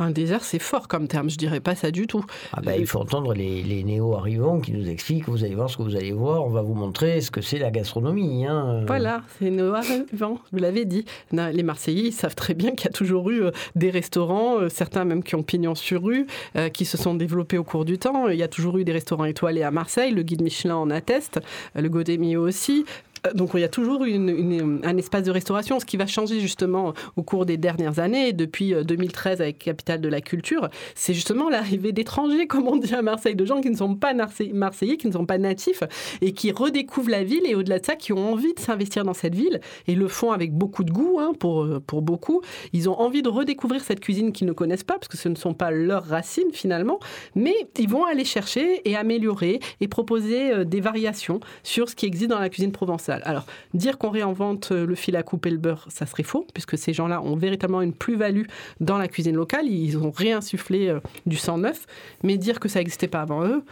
Un 0.00 0.10
désert, 0.10 0.42
c'est 0.44 0.58
fort 0.58 0.88
comme 0.88 1.06
terme, 1.08 1.28
je 1.30 1.36
dirais 1.36 1.60
pas 1.60 1.74
ça 1.74 1.90
du 1.90 2.06
tout. 2.06 2.24
ah 2.54 2.60
ben, 2.62 2.74
Il 2.78 2.86
faut 2.86 2.98
entendre 3.00 3.34
les, 3.34 3.62
les 3.62 3.84
néo-arrivants 3.84 4.58
qui 4.60 4.72
nous 4.72 4.88
expliquent, 4.88 5.28
vous 5.28 5.44
allez 5.44 5.54
voir 5.54 5.68
ce 5.68 5.76
que 5.76 5.82
vous 5.82 5.94
allez 5.96 6.12
voir, 6.12 6.44
on 6.44 6.50
va 6.50 6.62
vous 6.62 6.74
montrer 6.74 7.20
ce 7.20 7.30
que 7.30 7.40
c'est 7.42 7.58
la 7.58 7.70
gastronomie. 7.70 8.46
hein. 8.46 8.82
Voilà, 8.86 9.22
c'est 9.38 9.50
Noah 9.50 9.82
Vent, 10.12 10.38
vous 10.52 10.58
l'avez 10.58 10.84
dit. 10.86 11.04
Les 11.32 11.62
Marseillais, 11.62 12.08
ils 12.08 12.12
savent 12.12 12.34
très 12.34 12.54
bien 12.54 12.70
qu'il 12.72 12.86
y 12.86 12.88
a 12.88 12.92
toujours 12.92 13.28
eu 13.30 13.42
euh, 13.42 13.50
des 13.76 13.90
restaurants, 13.90 14.58
euh, 14.58 14.68
certains 14.68 15.04
même 15.04 15.22
qui 15.22 15.34
ont 15.34 15.42
pignon 15.42 15.74
sur 15.74 16.02
rue, 16.02 16.26
euh, 16.56 16.68
qui 16.70 16.84
se 16.86 16.96
sont 16.96 17.14
développés 17.14 17.58
au 17.58 17.64
cours 17.64 17.84
du 17.84 17.98
temps. 17.98 18.28
Il 18.28 18.38
y 18.38 18.42
a 18.42 18.48
toujours 18.48 18.78
eu 18.78 18.84
des 18.84 18.92
restaurants 18.92 19.26
étoilés 19.26 19.62
à 19.62 19.70
Marseille, 19.70 20.12
le 20.12 20.22
guide 20.22 20.42
Michelin 20.42 20.76
en 20.76 20.90
atteste, 20.90 21.40
le 21.74 21.88
Godemio 21.88 22.46
aussi. 22.46 22.84
Euh, 23.26 23.32
Donc 23.34 23.50
il 23.54 23.60
y 23.60 23.64
a 23.64 23.68
toujours 23.68 24.02
un 24.02 24.96
espace 24.96 25.24
de 25.24 25.30
restauration, 25.30 25.80
ce 25.80 25.84
qui 25.84 25.96
va 25.96 26.06
changer 26.06 26.40
justement 26.40 26.94
au 27.16 27.22
cours 27.22 27.46
des 27.46 27.56
dernières 27.56 27.98
années, 27.98 28.32
depuis 28.32 28.74
euh, 28.74 28.84
2013 28.84 29.40
avec 29.40 29.58
Capitale 29.58 30.00
de 30.00 30.08
la 30.08 30.20
Culture, 30.20 30.68
c'est 30.94 31.14
justement 31.14 31.48
l'arrivée 31.48 31.92
d'étrangers, 31.92 32.46
comme 32.46 32.68
on 32.68 32.76
dit 32.76 32.94
à 32.94 33.02
Marseille, 33.02 33.34
de 33.34 33.44
gens 33.44 33.60
qui 33.60 33.70
ne 33.70 33.76
sont 33.76 33.94
pas 33.94 34.14
Marseillais, 34.14 34.96
qui 34.96 35.06
ne 35.06 35.12
sont 35.12 35.26
pas 35.26 35.38
natifs, 35.38 35.82
et 36.20 36.32
qui 36.32 36.52
redécouvrent 36.52 37.10
la 37.10 37.24
ville, 37.24 37.46
et 37.46 37.54
au-delà 37.54 37.78
de 37.78 37.86
ça, 37.86 37.96
qui 37.96 38.12
ont 38.12 38.32
envie 38.32 38.54
de 38.54 38.60
s'investir 38.60 39.04
dans 39.04 39.14
cette 39.14 39.34
ville, 39.34 39.60
et 39.86 39.94
le 39.94 40.08
font 40.08 40.32
avec 40.32 40.52
beaucoup 40.52 40.84
de 40.84 40.90
goût, 40.90 41.18
hein, 41.20 41.32
pour, 41.38 41.64
euh, 41.64 41.80
pour 41.80 42.02
beaucoup. 42.02 42.42
Ils 42.72 42.88
ont 42.88 42.98
envie 42.98 43.22
de 43.22 43.28
redécouvrir 43.28 43.82
cette 43.82 44.00
cuisine 44.00 44.32
qu'ils 44.32 44.46
ne 44.46 44.52
connaissent 44.52 44.84
pas, 44.84 44.94
parce 44.94 45.08
que 45.08 45.16
ce 45.16 45.28
ne 45.28 45.34
sont 45.34 45.54
pas 45.54 45.70
leurs 45.70 46.04
racines 46.04 46.52
finalement, 46.52 46.98
mais 47.34 47.54
ils 47.78 47.88
vont 47.88 48.04
aller 48.04 48.24
chercher 48.24 48.88
et 48.88 48.96
améliorer 48.96 49.60
et 49.80 49.88
proposer 49.88 50.52
euh, 50.52 50.64
des 50.64 50.80
variations 50.80 51.40
sur 51.62 51.88
ce 51.88 51.94
qui 51.94 52.06
existe 52.06 52.30
dans 52.30 52.38
la 52.38 52.48
cuisine 52.48 52.72
provençale. 52.72 53.09
Alors, 53.10 53.46
dire 53.74 53.98
qu'on 53.98 54.10
réinvente 54.10 54.70
le 54.70 54.94
fil 54.94 55.16
à 55.16 55.22
couper 55.22 55.50
le 55.50 55.58
beurre, 55.58 55.86
ça 55.88 56.06
serait 56.06 56.22
faux, 56.22 56.46
puisque 56.52 56.78
ces 56.78 56.92
gens-là 56.92 57.22
ont 57.22 57.36
véritablement 57.36 57.82
une 57.82 57.92
plus-value 57.92 58.46
dans 58.80 58.98
la 58.98 59.08
cuisine 59.08 59.36
locale. 59.36 59.66
Ils 59.66 59.98
ont 59.98 60.10
réinsufflé 60.10 60.96
du 61.26 61.36
sang 61.36 61.58
neuf. 61.58 61.86
Mais 62.22 62.36
dire 62.36 62.60
que 62.60 62.68
ça 62.68 62.78
n'existait 62.78 63.08
pas 63.08 63.20
avant 63.20 63.44
eux, 63.44 63.62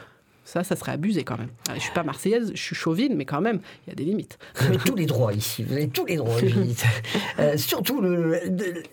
ça, 0.48 0.64
ça 0.64 0.76
serait 0.76 0.92
abusé 0.92 1.24
quand 1.24 1.36
même. 1.36 1.50
Je 1.74 1.80
suis 1.80 1.92
pas 1.92 2.02
marseillaise, 2.02 2.52
je 2.54 2.62
suis 2.62 2.74
chauvine, 2.74 3.14
mais 3.14 3.26
quand 3.26 3.42
même, 3.42 3.60
il 3.86 3.90
y 3.90 3.92
a 3.92 3.94
des 3.94 4.04
limites. 4.04 4.38
Vous 4.56 4.68
avez 4.68 4.78
tous 4.78 4.94
les 4.94 5.04
droits 5.04 5.34
ici, 5.34 5.62
vous 5.62 5.74
avez 5.74 5.88
tous 5.88 6.06
les 6.06 6.16
droits, 6.16 6.36
euh, 7.38 7.58
surtout, 7.58 8.00
le, 8.00 8.40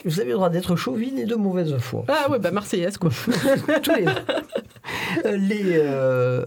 vous 0.04 0.20
avez 0.20 0.32
le 0.32 0.36
droit 0.36 0.50
d'être 0.50 0.76
chauvine 0.76 1.18
et 1.18 1.24
de 1.24 1.36
mauvaise 1.36 1.78
foi. 1.78 2.04
Ah 2.10 2.30
ouais, 2.30 2.40
bah 2.40 2.52
marseillaise, 2.52 2.98
quoi. 2.98 3.10
tous 3.84 3.96
les, 3.96 4.06
euh, 5.26 5.38
les 5.38 5.64
euh, 5.78 6.46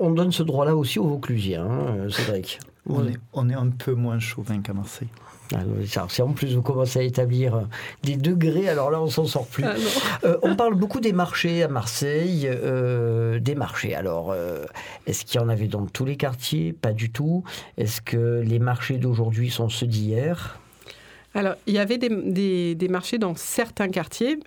on 0.00 0.10
donne 0.10 0.32
ce 0.32 0.42
droit-là 0.42 0.74
aussi 0.74 0.98
aux 0.98 1.06
Vauclusiens, 1.06 1.64
hein, 1.64 2.08
Cédric. 2.10 2.58
On 2.88 3.06
est, 3.06 3.18
on 3.32 3.48
est 3.50 3.54
un 3.54 3.68
peu 3.68 3.92
moins 3.92 4.18
chauvin 4.18 4.60
qu'à 4.60 4.72
Marseille. 4.72 5.08
Ah, 5.54 5.62
si 6.08 6.22
en 6.22 6.32
plus 6.32 6.54
vous 6.54 6.62
commencez 6.62 6.98
à 6.98 7.02
établir 7.02 7.54
euh, 7.54 7.62
des 8.02 8.16
degrés, 8.16 8.68
alors 8.68 8.90
là 8.90 9.00
on 9.00 9.08
s'en 9.08 9.24
sort 9.24 9.46
plus. 9.46 9.64
Ah, 9.64 9.74
euh, 10.24 10.36
on 10.42 10.56
parle 10.56 10.74
beaucoup 10.74 11.00
des 11.00 11.12
marchés 11.12 11.62
à 11.62 11.68
Marseille, 11.68 12.46
euh, 12.50 13.38
des 13.38 13.54
marchés. 13.54 13.94
Alors 13.94 14.34
est-ce 15.06 15.24
qu'il 15.24 15.40
y 15.40 15.44
en 15.44 15.48
avait 15.48 15.68
dans 15.68 15.86
tous 15.86 16.04
les 16.04 16.16
quartiers? 16.16 16.72
Pas 16.72 16.92
du 16.92 17.10
tout. 17.10 17.44
Est-ce 17.78 18.00
que 18.00 18.42
les 18.44 18.58
marchés 18.58 18.98
d'aujourd'hui 18.98 19.50
sont 19.50 19.68
ceux 19.68 19.86
d'hier? 19.86 20.58
Alors, 21.34 21.54
il 21.66 21.74
y 21.74 21.78
avait 21.78 21.98
des, 21.98 22.74
des, 22.74 22.88
marchés 22.88 23.18
dans 23.18 23.36
certains 23.36 23.88
quartiers 23.88 24.40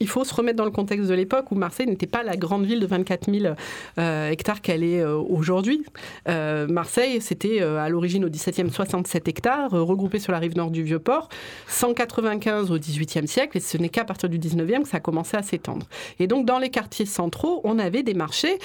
il 0.00 0.08
faut 0.08 0.24
se 0.24 0.34
remettre 0.34 0.56
dans 0.56 0.64
le 0.64 0.70
contexte 0.70 1.08
de 1.08 1.14
l'époque 1.14 1.50
où 1.52 1.54
Marseille 1.54 1.86
n'était 1.86 2.06
pas 2.06 2.22
la 2.22 2.36
grande 2.36 2.66
ville 2.66 2.80
de 2.80 2.86
24 2.86 3.32
000 3.32 3.54
euh, 3.98 4.28
hectares 4.28 4.60
qu'elle 4.60 4.82
est 4.82 5.00
euh, 5.00 5.16
aujourd'hui. 5.16 5.84
Euh, 6.28 6.66
Marseille, 6.66 7.20
c'était 7.20 7.60
à 7.60 7.88
l'origine 7.88 8.24
au 8.24 8.28
17e 8.28 8.70
67 8.70 9.28
hectares, 9.28 9.70
regroupés 9.70 10.18
sur 10.18 10.32
la 10.32 10.38
rive 10.38 10.56
nord 10.56 10.70
du 10.70 10.82
Vieux-Port, 10.82 11.28
195 11.68 12.70
au 12.70 12.78
18e 12.78 13.26
siècle, 13.26 13.56
et 13.56 13.60
ce 13.60 13.78
n'est 13.78 13.88
qu'à 13.88 14.04
partir 14.04 14.28
du 14.28 14.38
19e 14.38 14.82
que 14.82 14.88
ça 14.88 14.96
a 14.96 15.00
commencé 15.00 15.36
à 15.36 15.42
s'étendre. 15.42 15.86
Et 16.18 16.26
donc, 16.26 16.46
dans 16.46 16.58
les 16.58 16.70
quartiers 16.70 17.06
centraux, 17.06 17.60
on 17.64 17.78
avait 17.78 18.02
des 18.02 18.14
marchés, 18.14 18.58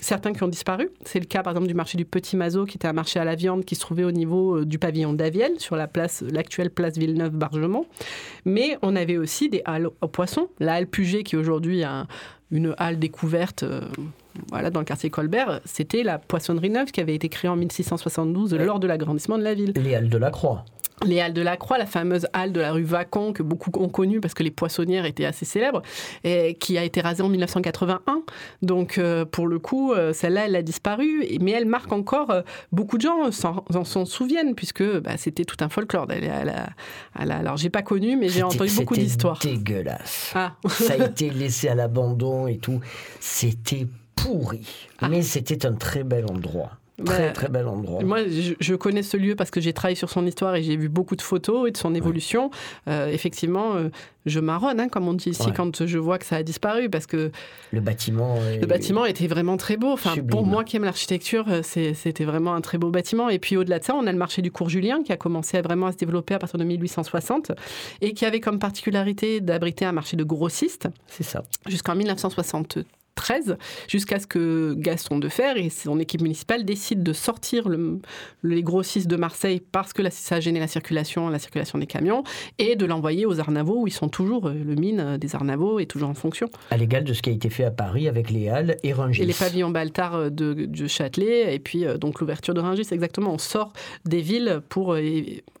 certains 0.00 0.32
qui 0.32 0.42
ont 0.42 0.48
disparu. 0.48 0.90
C'est 1.04 1.20
le 1.20 1.26
cas, 1.26 1.42
par 1.42 1.52
exemple, 1.52 1.68
du 1.68 1.74
marché 1.74 1.96
du 1.96 2.04
Petit 2.04 2.36
Mazo, 2.36 2.64
qui 2.64 2.76
était 2.76 2.88
un 2.88 2.92
marché 2.92 3.20
à 3.20 3.24
la 3.24 3.34
viande 3.34 3.64
qui 3.64 3.74
se 3.74 3.80
trouvait 3.80 4.04
au 4.04 4.12
niveau 4.12 4.64
du 4.64 4.78
pavillon 4.78 5.12
d'Aviel, 5.12 5.58
sur 5.58 5.76
la 5.76 5.86
place, 5.86 6.22
l'actuelle 6.30 6.70
place 6.70 6.98
Villeneuve-Bargemont. 6.98 7.86
Mais 8.44 8.76
on 8.82 8.96
avait 8.96 9.16
aussi 9.16 9.48
des 9.48 9.62
halles 9.64 9.88
aux 10.00 10.08
poissons, 10.08 10.48
la 10.58 10.71
halle 10.72 10.86
Puget, 10.86 11.22
qui 11.22 11.36
aujourd'hui 11.36 11.82
a 11.84 12.06
une 12.50 12.74
halle 12.78 12.98
découverte 12.98 13.62
euh, 13.62 13.80
voilà, 14.48 14.70
dans 14.70 14.80
le 14.80 14.84
quartier 14.84 15.10
Colbert, 15.10 15.60
c'était 15.64 16.02
la 16.02 16.18
poissonnerie 16.18 16.70
neuve 16.70 16.90
qui 16.90 17.00
avait 17.00 17.14
été 17.14 17.28
créée 17.28 17.50
en 17.50 17.56
1672 17.56 18.54
lors 18.54 18.80
de 18.80 18.86
l'agrandissement 18.86 19.38
de 19.38 19.42
la 19.42 19.54
ville. 19.54 19.72
Les 19.76 19.94
halles 19.94 20.08
de 20.08 20.18
la 20.18 20.30
Croix 20.30 20.64
les 21.04 21.20
halles 21.20 21.32
de 21.32 21.42
la 21.42 21.56
Croix, 21.56 21.78
la 21.78 21.86
fameuse 21.86 22.26
halle 22.32 22.52
de 22.52 22.60
la 22.60 22.72
rue 22.72 22.82
Vacon 22.82 23.32
que 23.32 23.42
beaucoup 23.42 23.70
ont 23.78 23.88
connue 23.88 24.20
parce 24.20 24.34
que 24.34 24.42
les 24.42 24.50
poissonnières 24.50 25.04
étaient 25.04 25.24
assez 25.24 25.44
célèbres, 25.44 25.82
et 26.24 26.54
qui 26.54 26.78
a 26.78 26.84
été 26.84 27.00
rasée 27.00 27.22
en 27.22 27.28
1981. 27.28 28.22
Donc 28.62 28.98
euh, 28.98 29.24
pour 29.24 29.46
le 29.46 29.58
coup, 29.58 29.92
euh, 29.92 30.12
celle-là, 30.12 30.46
elle 30.46 30.56
a 30.56 30.62
disparu, 30.62 31.26
mais 31.40 31.52
elle 31.52 31.66
marque 31.66 31.92
encore 31.92 32.30
euh, 32.30 32.42
beaucoup 32.70 32.98
de 32.98 33.02
gens 33.02 33.30
s'en 33.32 34.04
souviennent 34.04 34.54
puisque 34.54 34.84
bah, 35.00 35.16
c'était 35.16 35.44
tout 35.44 35.56
un 35.60 35.68
folklore 35.68 36.06
d'aller 36.06 36.28
à 36.28 36.44
la, 37.24 37.36
Alors 37.36 37.56
j'ai 37.56 37.70
pas 37.70 37.82
connu, 37.82 38.16
mais 38.16 38.28
j'ai 38.28 38.42
entendu 38.42 38.72
beaucoup 38.76 38.94
d'histoires. 38.94 39.38
Dégueulasse. 39.38 40.32
Ah. 40.34 40.54
Ça 40.68 40.94
a 40.94 41.06
été 41.06 41.30
laissé 41.30 41.68
à 41.68 41.74
l'abandon 41.74 42.46
et 42.46 42.58
tout. 42.58 42.80
C'était 43.20 43.86
pourri, 44.14 44.88
ah. 45.00 45.08
mais 45.08 45.22
c'était 45.22 45.66
un 45.66 45.74
très 45.74 46.04
bel 46.04 46.26
endroit. 46.30 46.72
Très, 47.04 47.28
bah, 47.28 47.32
très 47.32 47.48
bel 47.48 47.66
endroit. 47.66 48.02
Moi, 48.02 48.18
je, 48.26 48.74
connais 48.74 49.02
ce 49.02 49.16
lieu 49.16 49.34
parce 49.34 49.50
que 49.50 49.60
j'ai 49.60 49.72
travaillé 49.72 49.96
sur 49.96 50.10
son 50.10 50.26
histoire 50.26 50.54
et 50.56 50.62
j'ai 50.62 50.76
vu 50.76 50.88
beaucoup 50.88 51.16
de 51.16 51.22
photos 51.22 51.68
et 51.68 51.72
de 51.72 51.76
son 51.76 51.94
évolution. 51.94 52.50
Euh, 52.86 53.08
effectivement, 53.08 53.74
euh, 53.74 53.88
je 54.26 54.40
marronne, 54.40 54.78
hein, 54.78 54.88
comme 54.88 55.08
on 55.08 55.14
dit 55.14 55.30
ici, 55.30 55.52
quand 55.56 55.86
je 55.86 55.98
vois 55.98 56.18
que 56.18 56.26
ça 56.26 56.36
a 56.36 56.42
disparu 56.42 56.90
parce 56.90 57.06
que. 57.06 57.32
Le 57.70 57.80
bâtiment. 57.80 58.36
Le 58.60 58.66
bâtiment 58.66 59.06
était 59.06 59.26
vraiment 59.26 59.56
très 59.56 59.78
beau. 59.78 59.90
Enfin, 59.90 60.14
pour 60.28 60.44
moi 60.44 60.64
qui 60.64 60.76
aime 60.76 60.84
l'architecture, 60.84 61.46
euh, 61.48 61.62
c'était 61.62 62.24
vraiment 62.24 62.54
un 62.54 62.60
très 62.60 62.76
beau 62.76 62.90
bâtiment. 62.90 63.30
Et 63.30 63.38
puis 63.38 63.56
au-delà 63.56 63.78
de 63.78 63.84
ça, 63.84 63.94
on 63.94 64.06
a 64.06 64.12
le 64.12 64.18
marché 64.18 64.42
du 64.42 64.50
cours 64.50 64.68
Julien 64.68 65.02
qui 65.02 65.12
a 65.12 65.16
commencé 65.16 65.56
à 65.56 65.62
vraiment 65.62 65.86
à 65.86 65.92
se 65.92 65.96
développer 65.96 66.34
à 66.34 66.38
partir 66.38 66.58
de 66.58 66.64
1860 66.64 67.52
et 68.02 68.12
qui 68.12 68.26
avait 68.26 68.40
comme 68.40 68.58
particularité 68.58 69.40
d'abriter 69.40 69.86
un 69.86 69.92
marché 69.92 70.16
de 70.16 70.24
grossistes. 70.24 70.88
C'est 71.06 71.24
ça. 71.24 71.42
Jusqu'en 71.66 71.94
1963 71.94 73.01
13, 73.14 73.56
jusqu'à 73.88 74.18
ce 74.18 74.26
que 74.26 74.74
Gaston 74.76 75.18
Defer 75.18 75.52
et 75.56 75.70
son 75.70 75.98
équipe 75.98 76.22
municipale 76.22 76.64
décident 76.64 77.02
de 77.02 77.12
sortir 77.12 77.68
le, 77.68 78.00
les 78.42 78.62
grossistes 78.62 79.06
de 79.06 79.16
Marseille 79.16 79.60
parce 79.60 79.92
que 79.92 80.08
ça 80.10 80.36
a 80.36 80.40
gêné 80.40 80.60
la 80.60 80.66
circulation, 80.66 81.28
la 81.28 81.38
circulation 81.38 81.78
des 81.78 81.86
camions, 81.86 82.24
et 82.58 82.76
de 82.76 82.86
l'envoyer 82.86 83.26
aux 83.26 83.40
Arnavaux 83.40 83.82
où 83.82 83.86
ils 83.86 83.92
sont 83.92 84.08
toujours, 84.08 84.48
euh, 84.48 84.54
le 84.54 84.74
mine 84.74 85.18
des 85.18 85.34
Arnavaux 85.34 85.78
est 85.78 85.86
toujours 85.86 86.08
en 86.08 86.14
fonction. 86.14 86.48
À 86.70 86.76
l'égal 86.76 87.04
de 87.04 87.12
ce 87.12 87.22
qui 87.22 87.30
a 87.30 87.32
été 87.32 87.50
fait 87.50 87.64
à 87.64 87.70
Paris 87.70 88.08
avec 88.08 88.30
les 88.30 88.48
Halles 88.48 88.76
et 88.82 88.92
Rungis. 88.92 89.22
Et 89.22 89.26
les 89.26 89.34
pavillons 89.34 89.70
Baltard 89.70 90.14
euh, 90.14 90.30
de, 90.30 90.86
Châtelet, 90.86 91.54
et 91.54 91.58
puis 91.58 91.86
euh, 91.86 91.98
donc 91.98 92.20
l'ouverture 92.20 92.54
de 92.54 92.60
Rungis, 92.60 92.88
exactement. 92.90 93.34
On 93.34 93.38
sort 93.38 93.72
des 94.04 94.20
villes 94.20 94.60
pour 94.68 94.96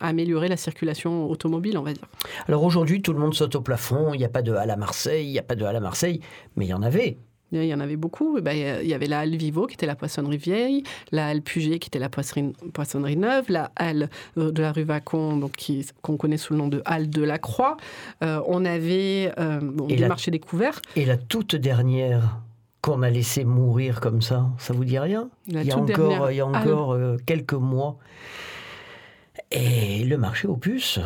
améliorer 0.00 0.48
la 0.48 0.56
circulation 0.56 1.30
automobile, 1.30 1.78
on 1.78 1.82
va 1.82 1.92
dire. 1.92 2.06
Alors 2.48 2.64
aujourd'hui, 2.64 3.02
tout 3.02 3.12
le 3.12 3.18
monde 3.18 3.34
saute 3.34 3.54
au 3.54 3.60
plafond, 3.60 4.14
il 4.14 4.18
n'y 4.18 4.24
a 4.24 4.28
pas 4.28 4.42
de 4.42 4.52
Halle 4.52 4.70
à 4.70 4.76
Marseille, 4.76 5.26
il 5.26 5.32
n'y 5.32 5.38
a 5.38 5.42
pas 5.42 5.54
de 5.54 5.64
Halle 5.64 5.76
à 5.76 5.80
Marseille, 5.80 6.20
mais 6.56 6.66
il 6.66 6.68
y 6.68 6.74
en 6.74 6.82
avait. 6.82 7.18
Il 7.52 7.64
y 7.64 7.74
en 7.74 7.80
avait 7.80 7.96
beaucoup. 7.96 8.38
Eh 8.38 8.40
ben, 8.40 8.80
il 8.82 8.88
y 8.88 8.94
avait 8.94 9.06
la 9.06 9.20
halle 9.20 9.36
Vivo 9.36 9.66
qui 9.66 9.74
était 9.74 9.86
la 9.86 9.94
poissonnerie 9.94 10.38
vieille, 10.38 10.82
la 11.10 11.28
halle 11.28 11.42
Puget 11.42 11.78
qui 11.78 11.88
était 11.88 11.98
la 11.98 12.08
poissonnerie, 12.08 13.16
neuve, 13.16 13.44
la 13.48 13.70
halle 13.76 14.08
euh, 14.38 14.50
de 14.50 14.62
la 14.62 14.72
rue 14.72 14.84
Vacon 14.84 15.36
donc 15.36 15.52
qu'on 16.00 16.16
connaît 16.16 16.38
sous 16.38 16.54
le 16.54 16.58
nom 16.58 16.68
de 16.68 16.82
halle 16.84 17.10
de 17.10 17.22
la 17.22 17.38
Croix. 17.38 17.76
Euh, 18.22 18.40
on 18.46 18.64
avait 18.64 19.32
euh, 19.38 19.60
le 19.60 20.08
marché 20.08 20.30
découvert. 20.30 20.80
Et 20.96 21.04
la 21.04 21.16
toute 21.16 21.54
dernière 21.54 22.40
qu'on 22.80 23.02
a 23.02 23.10
laissé 23.10 23.44
mourir 23.44 24.00
comme 24.00 24.22
ça, 24.22 24.48
ça 24.58 24.72
vous 24.72 24.84
dit 24.84 24.98
rien? 24.98 25.28
Il, 25.46 25.62
y 25.62 25.72
encore, 25.72 26.30
il 26.30 26.36
y 26.36 26.40
a 26.40 26.46
encore 26.46 26.98
quelques 27.26 27.52
mois. 27.52 27.98
Et 29.50 30.04
le 30.04 30.16
marché 30.16 30.48
aux 30.48 30.56
puces 30.56 30.98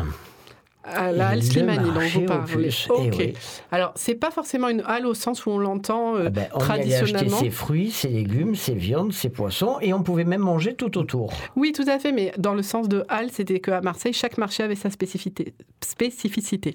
à 0.87 1.13
la 1.13 1.29
halle 1.29 1.43
Slimani 1.43 1.91
dont 1.91 2.01
vous 2.01 2.27
parlez. 2.27 2.71
Ok. 2.89 3.33
Alors, 3.71 3.93
c'est 3.97 4.15
pas 4.15 4.31
forcément 4.31 4.69
une 4.69 4.83
halle 4.87 5.07
au 5.07 5.15
sens 5.15 5.47
où 5.47 5.51
on 5.51 5.59
l'entend 5.59 6.17
euh, 6.17 6.25
ah 6.27 6.31
ben, 6.31 6.49
traditionnellement. 6.59 7.19
On 7.21 7.35
acheter 7.35 7.45
ses 7.47 7.51
fruits, 7.51 7.91
ses 7.91 8.09
légumes, 8.09 8.55
ses 8.55 8.75
viandes, 8.75 9.13
ses 9.13 9.29
poissons, 9.29 9.79
et 9.81 9.93
on 9.93 10.03
pouvait 10.03 10.25
même 10.25 10.41
manger 10.41 10.75
tout 10.75 10.97
autour. 10.99 11.33
Oui, 11.57 11.73
tout 11.73 11.87
à 11.87 11.99
fait, 11.99 12.13
mais 12.13 12.33
dans 12.39 12.55
le 12.55 12.63
sens 12.63 12.89
de 12.89 13.05
halle, 13.09 13.31
c'était 13.31 13.61
qu'à 13.61 13.81
Marseille, 13.81 14.13
chaque 14.13 14.39
marché 14.39 14.63
avait 14.63 14.75
sa 14.75 14.91
spécificité. 14.91 15.55
spécificité 15.85 16.75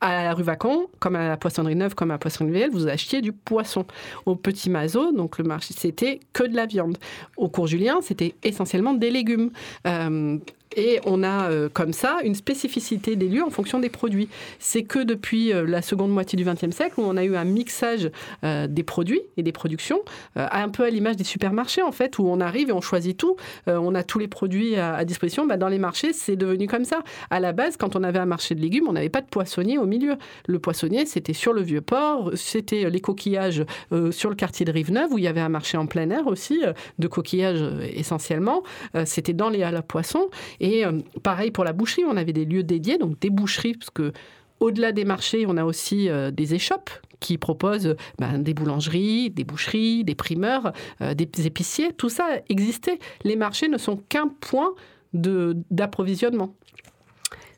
à 0.00 0.24
la 0.24 0.34
rue 0.34 0.42
Vacon, 0.42 0.86
comme 0.98 1.16
à 1.16 1.28
la 1.28 1.36
poissonnerie 1.36 1.76
neuve, 1.76 1.94
comme 1.94 2.10
à 2.10 2.14
la 2.14 2.18
poissonnerie 2.18 2.54
vieille, 2.54 2.70
vous 2.70 2.88
achetiez 2.88 3.20
du 3.20 3.32
poisson. 3.32 3.84
Au 4.26 4.34
Petit 4.34 4.70
Mazo, 4.70 5.12
donc 5.12 5.38
le 5.38 5.44
marché, 5.44 5.74
c'était 5.76 6.20
que 6.32 6.44
de 6.44 6.56
la 6.56 6.66
viande. 6.66 6.96
Au 7.36 7.48
Cours 7.48 7.66
Julien, 7.66 8.00
c'était 8.00 8.34
essentiellement 8.42 8.94
des 8.94 9.10
légumes. 9.10 9.50
Euh, 9.86 10.38
et 10.76 11.00
on 11.04 11.22
a 11.22 11.50
euh, 11.50 11.68
comme 11.72 11.92
ça 11.92 12.18
une 12.22 12.34
spécificité 12.34 13.16
des 13.16 13.28
lieux 13.28 13.42
en 13.42 13.50
fonction 13.50 13.80
des 13.80 13.88
produits. 13.88 14.28
C'est 14.58 14.82
que 14.82 15.00
depuis 15.00 15.52
euh, 15.52 15.66
la 15.66 15.82
seconde 15.82 16.12
moitié 16.12 16.36
du 16.36 16.44
XXe 16.44 16.74
siècle 16.74 16.94
où 16.98 17.02
on 17.02 17.16
a 17.16 17.24
eu 17.24 17.36
un 17.36 17.44
mixage 17.44 18.10
euh, 18.44 18.66
des 18.68 18.82
produits 18.82 19.22
et 19.36 19.42
des 19.42 19.52
productions, 19.52 20.00
un 20.36 20.68
peu 20.68 20.84
à 20.84 20.90
l'image 20.90 21.16
des 21.16 21.24
supermarchés 21.24 21.82
en 21.82 21.92
fait, 21.92 22.18
où 22.18 22.26
on 22.26 22.40
arrive 22.40 22.70
et 22.70 22.72
on 22.72 22.80
choisit 22.80 23.16
tout. 23.16 23.36
on 23.66 23.94
a 23.94 24.02
tous 24.02 24.18
les 24.18 24.28
produits 24.28 24.76
à, 24.76 25.04
disposition. 25.04 25.46
Bah, 25.46 25.56
dans 25.56 25.68
les 25.68 25.78
marchés, 25.78 26.12
c'est 26.12 26.36
devenu 26.36 26.66
comme 26.66 26.84
ça. 26.84 27.02
À 27.30 27.40
la 27.40 27.52
base, 27.52 27.76
quand 27.76 27.96
on 27.96 28.02
avait 28.02 28.18
un 28.18 28.26
marché 28.26 28.54
de 28.54 28.60
légumes, 28.60 28.86
on 28.88 28.92
n'avait 28.92 29.08
pas 29.08 29.20
de 29.20 29.26
poissonnier 29.26 29.78
au 29.78 29.86
milieu. 29.86 30.16
Le 30.46 30.58
poissonnier, 30.58 31.06
c'était 31.06 31.32
sur 31.32 31.52
le 31.52 31.62
vieux 31.62 31.80
port, 31.80 32.30
c'était 32.34 32.88
les 32.90 33.00
coquillages 33.00 33.64
sur 34.10 34.30
le 34.30 34.36
quartier 34.36 34.64
de 34.64 34.72
Rive-Neuve 34.72 35.12
où 35.12 35.18
il 35.18 35.24
y 35.24 35.28
avait 35.28 35.40
un 35.40 35.48
marché 35.48 35.76
en 35.76 35.86
plein 35.86 36.10
air 36.10 36.26
aussi 36.26 36.62
de 36.98 37.08
coquillages 37.08 37.64
essentiellement. 37.94 38.62
c'était 39.04 39.32
dans 39.32 39.50
les 39.50 39.62
halles 39.62 39.76
à 39.76 39.82
poissons. 39.82 40.28
Et 40.60 40.84
euh, 40.84 41.00
pareil 41.22 41.50
pour 41.50 41.64
la 41.64 41.72
boucherie, 41.72 42.04
on 42.06 42.16
avait 42.16 42.32
des 42.32 42.44
lieux 42.44 42.62
dédiés, 42.62 42.98
donc 42.98 43.18
des 43.18 43.30
boucheries, 43.30 43.74
parce 43.74 43.90
que 43.90 44.12
au-delà 44.60 44.92
des 44.92 45.04
marchés, 45.04 45.46
on 45.48 45.56
a 45.56 45.64
aussi 45.64 46.08
euh, 46.08 46.30
des 46.30 46.54
échoppes 46.54 46.90
qui 47.18 47.38
proposent 47.38 47.96
ben, 48.18 48.38
des 48.38 48.54
boulangeries, 48.54 49.30
des 49.30 49.44
boucheries, 49.44 50.04
des 50.04 50.14
primeurs, 50.14 50.72
euh, 51.00 51.14
des 51.14 51.46
épiciers. 51.46 51.92
Tout 51.92 52.08
ça 52.08 52.26
existait. 52.48 52.98
Les 53.24 53.36
marchés 53.36 53.68
ne 53.68 53.78
sont 53.78 53.96
qu'un 53.96 54.28
point 54.28 54.72
d'approvisionnement. 55.12 56.54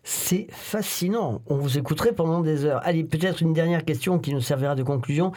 C'est 0.05 0.49
fascinant. 0.51 1.43
On 1.47 1.57
vous 1.57 1.79
écouterait 1.79 2.13
pendant 2.13 2.41
des 2.41 2.65
heures. 2.65 2.81
Allez, 2.83 3.05
peut-être 3.05 3.41
une 3.41 3.53
dernière 3.53 3.85
question 3.85 4.19
qui 4.19 4.35
nous 4.35 4.41
servira 4.41 4.75
de 4.75 4.83
conclusion. 4.83 5.31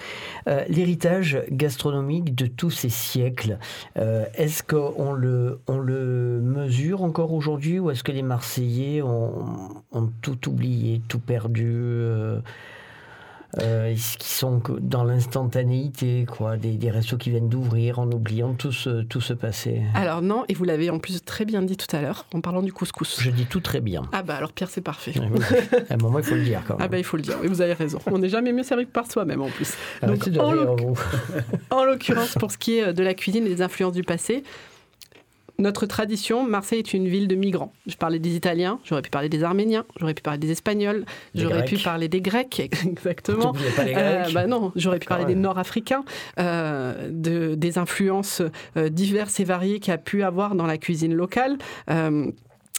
Euh, 0.47 0.65
l'héritage 0.69 1.43
gastronomique 1.51 2.33
de 2.33 2.47
tous 2.47 2.71
ces 2.71 2.89
siècles, 2.89 3.59
euh, 3.97 4.25
est-ce 4.33 4.63
qu'on 4.63 5.13
le, 5.13 5.59
on 5.67 5.77
le 5.77 6.41
mesure 6.41 7.03
encore 7.03 7.31
aujourd'hui 7.31 7.77
ou 7.77 7.91
est-ce 7.91 8.03
que 8.03 8.11
les 8.11 8.23
Marseillais 8.23 9.03
ont, 9.03 9.45
tout 10.21 10.49
oublié, 10.49 11.01
tout 11.07 11.19
perdu 11.19 11.69
euh, 11.69 12.39
euh, 13.61 13.93
qui 14.19 14.29
sont 14.29 14.61
dans 14.79 15.03
l'instantanéité, 15.03 16.25
quoi, 16.25 16.57
des, 16.57 16.77
des, 16.77 16.91
restos 16.91 17.17
qui 17.17 17.29
viennent 17.29 17.49
d'ouvrir 17.49 17.99
en 17.99 18.11
oubliant 18.11 18.53
tout 18.53 18.71
ce, 18.71 19.03
tout 19.03 19.21
ce 19.21 19.33
passé. 19.33 19.81
Alors 19.93 20.21
non, 20.21 20.43
et 20.49 20.53
vous 20.53 20.65
l'avez 20.65 20.89
en 20.89 20.99
plus 20.99 21.23
très 21.23 21.45
bien 21.45 21.61
dit 21.61 21.77
tout 21.77 21.93
à 21.95 22.01
l'heure 22.01 22.25
en 22.33 22.41
parlant 22.41 22.61
du 22.61 22.73
couscous. 22.73 23.17
Je 23.21 23.29
dis 23.29 23.45
tout 23.45 23.61
très 23.61 23.81
bien. 23.81 24.03
Ah 24.11 24.23
bah 24.23 24.35
alors 24.35 24.51
Pierre, 24.51 24.69
c'est 24.69 24.81
parfait. 24.81 25.13
à 25.89 25.93
un 25.93 25.97
moment, 25.97 26.19
il 26.19 26.25
faut 26.25 26.35
le 26.35 26.43
dire 26.43 26.63
quand 26.67 26.75
même. 26.75 26.85
Ah 26.85 26.87
bah 26.87 26.97
il 26.97 27.03
faut 27.03 27.17
le 27.17 27.23
dire, 27.23 27.37
oui, 27.41 27.47
vous 27.47 27.61
avez 27.61 27.73
raison. 27.73 27.99
On 28.07 28.17
n'est 28.17 28.29
jamais 28.29 28.51
mieux 28.51 28.63
servi 28.63 28.85
que 28.85 28.91
par 28.91 29.09
soi-même 29.09 29.41
en 29.41 29.49
plus. 29.49 29.73
Donc, 30.05 30.27
en 31.69 31.83
l'occurrence, 31.85 32.35
pour 32.35 32.51
ce 32.51 32.57
qui 32.57 32.77
est 32.79 32.93
de 32.93 33.03
la 33.03 33.13
cuisine 33.13 33.45
et 33.45 33.49
des 33.49 33.61
influences 33.61 33.93
du 33.93 34.03
passé, 34.03 34.43
notre 35.57 35.85
tradition, 35.85 36.43
Marseille 36.43 36.79
est 36.79 36.93
une 36.93 37.07
ville 37.07 37.27
de 37.27 37.35
migrants. 37.35 37.73
Je 37.87 37.95
parlais 37.95 38.19
des 38.19 38.35
Italiens, 38.35 38.79
j'aurais 38.83 39.01
pu 39.01 39.09
parler 39.09 39.29
des 39.29 39.43
Arméniens, 39.43 39.85
j'aurais 39.97 40.13
pu 40.13 40.21
parler 40.21 40.39
des 40.39 40.51
Espagnols, 40.51 41.05
j'aurais 41.33 41.65
pu 41.65 41.77
parler 41.77 42.07
des 42.07 42.21
Grecs, 42.21 42.59
exactement. 42.85 43.53
Pas 43.75 43.83
les 43.83 43.93
Grecs. 43.93 44.27
Euh, 44.27 44.31
bah 44.33 44.47
non, 44.47 44.71
j'aurais 44.75 44.99
pu 44.99 45.07
parler 45.07 45.25
des 45.25 45.35
Nord-Africains, 45.35 46.03
euh, 46.39 47.09
de, 47.11 47.55
des 47.55 47.77
influences 47.77 48.41
euh, 48.77 48.89
diverses 48.89 49.39
et 49.39 49.43
variées 49.43 49.79
qu'il 49.79 49.91
y 49.91 49.95
a 49.95 49.97
pu 49.97 50.23
avoir 50.23 50.55
dans 50.55 50.65
la 50.65 50.77
cuisine 50.77 51.13
locale. 51.13 51.57
Euh, 51.89 52.31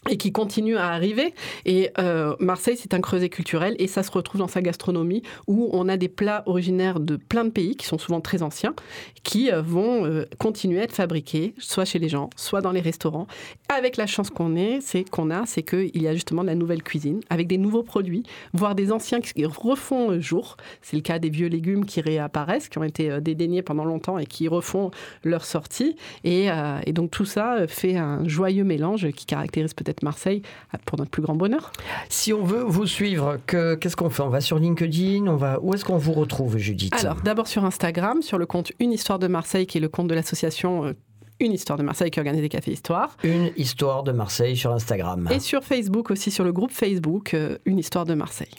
et 0.09 0.17
qui 0.17 0.33
continue 0.33 0.77
à 0.77 0.89
arriver. 0.89 1.35
Et 1.65 1.91
euh, 1.99 2.37
Marseille, 2.41 2.77
c'est 2.77 2.95
un 2.95 3.01
creuset 3.01 3.29
culturel 3.29 3.75
et 3.79 3.87
ça 3.87 4.03
se 4.03 4.11
retrouve 4.11 4.39
dans 4.39 4.49
sa 4.49 4.63
gastronomie 4.63 5.23
où 5.47 5.71
on 5.73 5.89
a 5.89 5.97
des 5.97 6.09
plats 6.09 6.43
originaires 6.47 7.01
de 7.01 7.17
plein 7.17 7.45
de 7.45 7.51
pays 7.51 7.77
qui 7.77 7.87
sont 7.87 7.99
souvent 7.99 8.21
très 8.21 8.43
anciens, 8.43 8.75
qui 9.23 9.51
euh, 9.51 9.63
vont 9.63 10.05
euh, 10.05 10.27
continuer 10.39 10.81
à 10.81 10.85
être 10.85 10.93
fabriqués, 10.93 11.55
soit 11.59 11.85
chez 11.85 11.99
les 11.99 12.09
gens, 12.09 12.31
soit 12.37 12.61
dans 12.61 12.73
les 12.73 12.81
restaurants. 12.81 13.27
Avec 13.69 13.97
la 13.97 14.07
chance 14.07 14.31
qu'on 14.31 14.57
est, 14.57 14.81
c'est 14.81 15.09
qu'on 15.09 15.31
a, 15.31 15.47
c'est 15.47 15.63
qu'il 15.63 16.03
y 16.03 16.09
a 16.09 16.15
justement 16.15 16.43
de 16.43 16.49
la 16.49 16.55
nouvelle 16.55 16.83
cuisine 16.83 17.21
avec 17.31 17.47
des 17.47 17.59
nouveaux 17.59 17.83
produits, 17.83 18.23
voire 18.53 18.75
des 18.75 18.93
anciens 18.93 19.21
qui 19.21 19.45
refont 19.45 20.21
jour. 20.21 20.57
C'est 20.83 20.97
le 20.97 21.03
cas 21.03 21.19
des 21.19 21.31
vieux 21.31 21.49
légumes 21.49 21.85
qui 21.85 22.01
réapparaissent, 22.01 22.69
qui 22.69 22.79
ont 22.79 22.85
été 22.85 23.21
dédaignés 23.21 23.63
pendant 23.63 23.85
longtemps 23.85 24.19
et 24.19 24.27
qui 24.27 24.49
refont 24.49 24.91
leur 25.25 25.45
sortie. 25.45 25.97
Et, 26.25 26.49
et 26.87 26.93
donc 26.93 27.11
tout 27.11 27.25
ça 27.25 27.67
fait 27.67 27.97
un 27.97 28.27
joyeux 28.27 28.65
mélange 28.65 29.11
qui 29.13 29.27
caractérise 29.27 29.75
peut-être 29.75 29.96
Marseille 30.03 30.43
pour 30.85 30.99
notre 30.99 31.11
plus 31.11 31.23
grand 31.23 31.35
bonheur. 31.35 31.73
Si 32.09 32.33
on 32.33 32.45
veut 32.45 32.63
vous 32.63 32.87
suivre, 32.87 33.39
qu'est-ce 33.47 33.97
qu'on 33.97 34.11
fait? 34.11 34.23
On 34.23 34.29
va 34.29 34.41
sur 34.41 34.59
LinkedIn 34.59 35.27
on 35.27 35.37
va... 35.37 35.59
Où 35.61 35.75
est-ce 35.75 35.85
qu'on 35.85 35.99
vous 35.99 36.13
retrouve, 36.13 36.59
Judith? 36.59 36.95
Alors, 37.01 37.21
d'abord 37.23 37.47
sur 37.47 37.65
Instagram, 37.65 38.23
sur 38.23 38.39
le 38.39 38.47
compte 38.47 38.73
Une 38.81 38.93
Histoire 38.93 39.19
de 39.19 39.27
Marseille, 39.27 39.67
qui 39.67 39.79
est 39.79 39.81
le 39.81 39.89
compte 39.89 40.09
de 40.09 40.15
l'association 40.15 40.95
une 41.39 41.53
histoire 41.53 41.79
de 41.79 41.83
Marseille 41.83 42.11
qui 42.11 42.19
organise 42.19 42.41
des 42.41 42.49
cafés 42.49 42.73
histoires. 42.73 43.17
Une 43.23 43.51
histoire 43.57 44.03
de 44.03 44.13
Marseille 44.13 44.57
sur 44.57 44.73
Instagram. 44.73 45.29
Et 45.31 45.41
sur 45.41 45.65
Facebook 45.65 46.11
aussi, 46.11 46.31
sur 46.31 46.45
le 46.45 46.53
groupe 46.53 46.73
Facebook 46.73 47.37
Une 47.67 47.79
histoire 47.79 48.07
de 48.07 48.15
Marseille. 48.15 48.55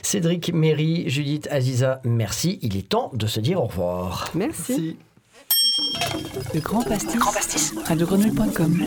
Cédric, 0.00 0.52
Méry, 0.52 1.08
Judith, 1.08 1.46
Aziza, 1.50 2.00
merci. 2.04 2.58
Il 2.62 2.76
est 2.76 2.88
temps 2.88 3.10
de 3.12 3.26
se 3.26 3.40
dire 3.40 3.62
au 3.62 3.66
revoir. 3.66 4.30
Merci. 4.34 4.96
Le 6.54 6.60
Grand 6.60 6.82
Pastis, 6.82 7.18
Grand 7.18 7.32
Pastis. 7.32 7.74
radiogrenouille.com. 7.86 8.84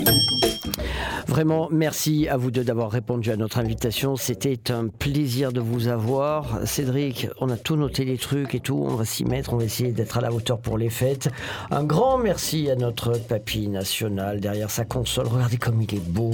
Vraiment, 1.27 1.67
merci 1.71 2.27
à 2.27 2.37
vous 2.37 2.51
deux 2.51 2.63
d'avoir 2.63 2.91
répondu 2.91 3.31
à 3.31 3.35
notre 3.35 3.57
invitation. 3.57 4.15
C'était 4.15 4.71
un 4.71 4.87
plaisir 4.87 5.51
de 5.51 5.59
vous 5.59 5.87
avoir. 5.87 6.59
Cédric, 6.65 7.27
on 7.41 7.49
a 7.49 7.57
tout 7.57 7.75
noté 7.75 8.05
les 8.05 8.17
trucs 8.17 8.53
et 8.53 8.59
tout. 8.59 8.85
On 8.87 8.95
va 8.95 9.05
s'y 9.05 9.25
mettre. 9.25 9.53
On 9.53 9.57
va 9.57 9.65
essayer 9.65 9.91
d'être 9.91 10.17
à 10.17 10.21
la 10.21 10.31
hauteur 10.31 10.59
pour 10.59 10.77
les 10.77 10.89
fêtes. 10.89 11.29
Un 11.71 11.83
grand 11.83 12.19
merci 12.19 12.69
à 12.69 12.75
notre 12.75 13.17
papy 13.17 13.67
national 13.67 14.39
derrière 14.39 14.69
sa 14.69 14.85
console. 14.85 15.27
Regardez 15.27 15.57
comme 15.57 15.81
il 15.81 15.95
est 15.95 16.07
beau. 16.07 16.31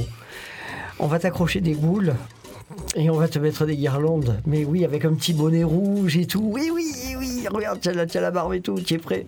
On 0.99 1.07
va 1.07 1.19
t'accrocher 1.19 1.61
des 1.61 1.73
boules. 1.73 2.13
Et 2.95 3.09
on 3.09 3.15
va 3.15 3.27
te 3.27 3.39
mettre 3.39 3.65
des 3.65 3.75
guirlandes. 3.75 4.41
Mais 4.45 4.65
oui, 4.65 4.85
avec 4.85 5.05
un 5.05 5.13
petit 5.13 5.33
bonnet 5.33 5.63
rouge 5.63 6.17
et 6.17 6.25
tout. 6.25 6.43
Oui, 6.53 6.69
oui, 6.73 6.91
Regarde, 7.51 7.79
as, 7.87 8.19
la, 8.19 8.31
barbe 8.31 8.53
et 8.53 8.61
tout. 8.61 8.75
Tu 8.75 8.95
es 8.95 8.97
prêt 8.97 9.25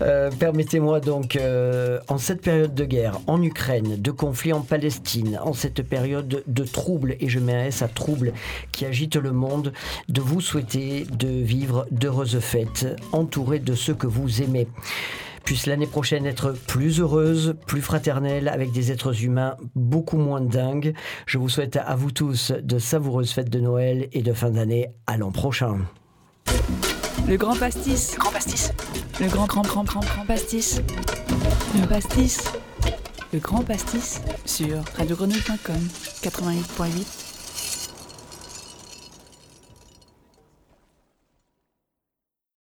euh, 0.00 0.30
Permettez-moi 0.38 1.00
donc, 1.00 1.36
euh, 1.36 2.00
en 2.08 2.18
cette 2.18 2.42
période 2.42 2.74
de 2.74 2.84
guerre 2.84 3.20
en 3.26 3.42
Ukraine, 3.42 3.96
de 4.00 4.10
conflit 4.10 4.52
en 4.52 4.60
Palestine, 4.60 5.38
en 5.42 5.52
cette 5.52 5.82
période 5.82 6.42
de 6.46 6.64
troubles, 6.64 7.16
et 7.20 7.28
je 7.28 7.38
mets 7.38 7.54
un 7.54 7.64
S 7.66 7.82
à 7.82 7.88
troubles 7.88 8.32
qui 8.72 8.86
agite 8.86 9.16
le 9.16 9.32
monde, 9.32 9.72
de 10.08 10.20
vous 10.20 10.40
souhaiter 10.40 11.06
de 11.10 11.28
vivre 11.28 11.86
d'heureuses 11.90 12.38
fêtes, 12.40 12.86
entouré 13.12 13.58
de 13.58 13.74
ceux 13.74 13.94
que 13.94 14.06
vous 14.06 14.42
aimez 14.42 14.68
puisse 15.44 15.66
l'année 15.66 15.86
prochaine 15.86 16.26
être 16.26 16.52
plus 16.52 17.00
heureuse, 17.00 17.56
plus 17.66 17.80
fraternelle, 17.80 18.48
avec 18.48 18.70
des 18.72 18.92
êtres 18.92 19.24
humains 19.24 19.56
beaucoup 19.74 20.16
moins 20.16 20.40
dingues. 20.40 20.94
Je 21.26 21.38
vous 21.38 21.48
souhaite 21.48 21.76
à 21.76 21.96
vous 21.96 22.10
tous 22.10 22.52
de 22.52 22.78
savoureuses 22.78 23.32
fêtes 23.32 23.50
de 23.50 23.60
Noël 23.60 24.08
et 24.12 24.22
de 24.22 24.32
fin 24.32 24.50
d'année. 24.50 24.88
À 25.06 25.16
l'an 25.16 25.32
prochain. 25.32 25.78
Le 27.28 27.36
grand 27.36 27.56
pastis. 27.56 28.16
Grand 28.18 28.32
pastis. 28.32 28.70
Le 29.20 29.28
grand, 29.28 29.46
grand, 29.46 29.62
grand, 29.62 29.84
grand, 29.84 30.00
grand 30.00 30.26
pastis. 30.26 30.80
Le 31.80 31.86
pastis. 31.86 32.38
Le 33.32 33.38
grand 33.38 33.62
pastis 33.62 34.20
sur 34.44 34.82
radiogrenouille.com 34.96 35.88
88.8 36.22 37.21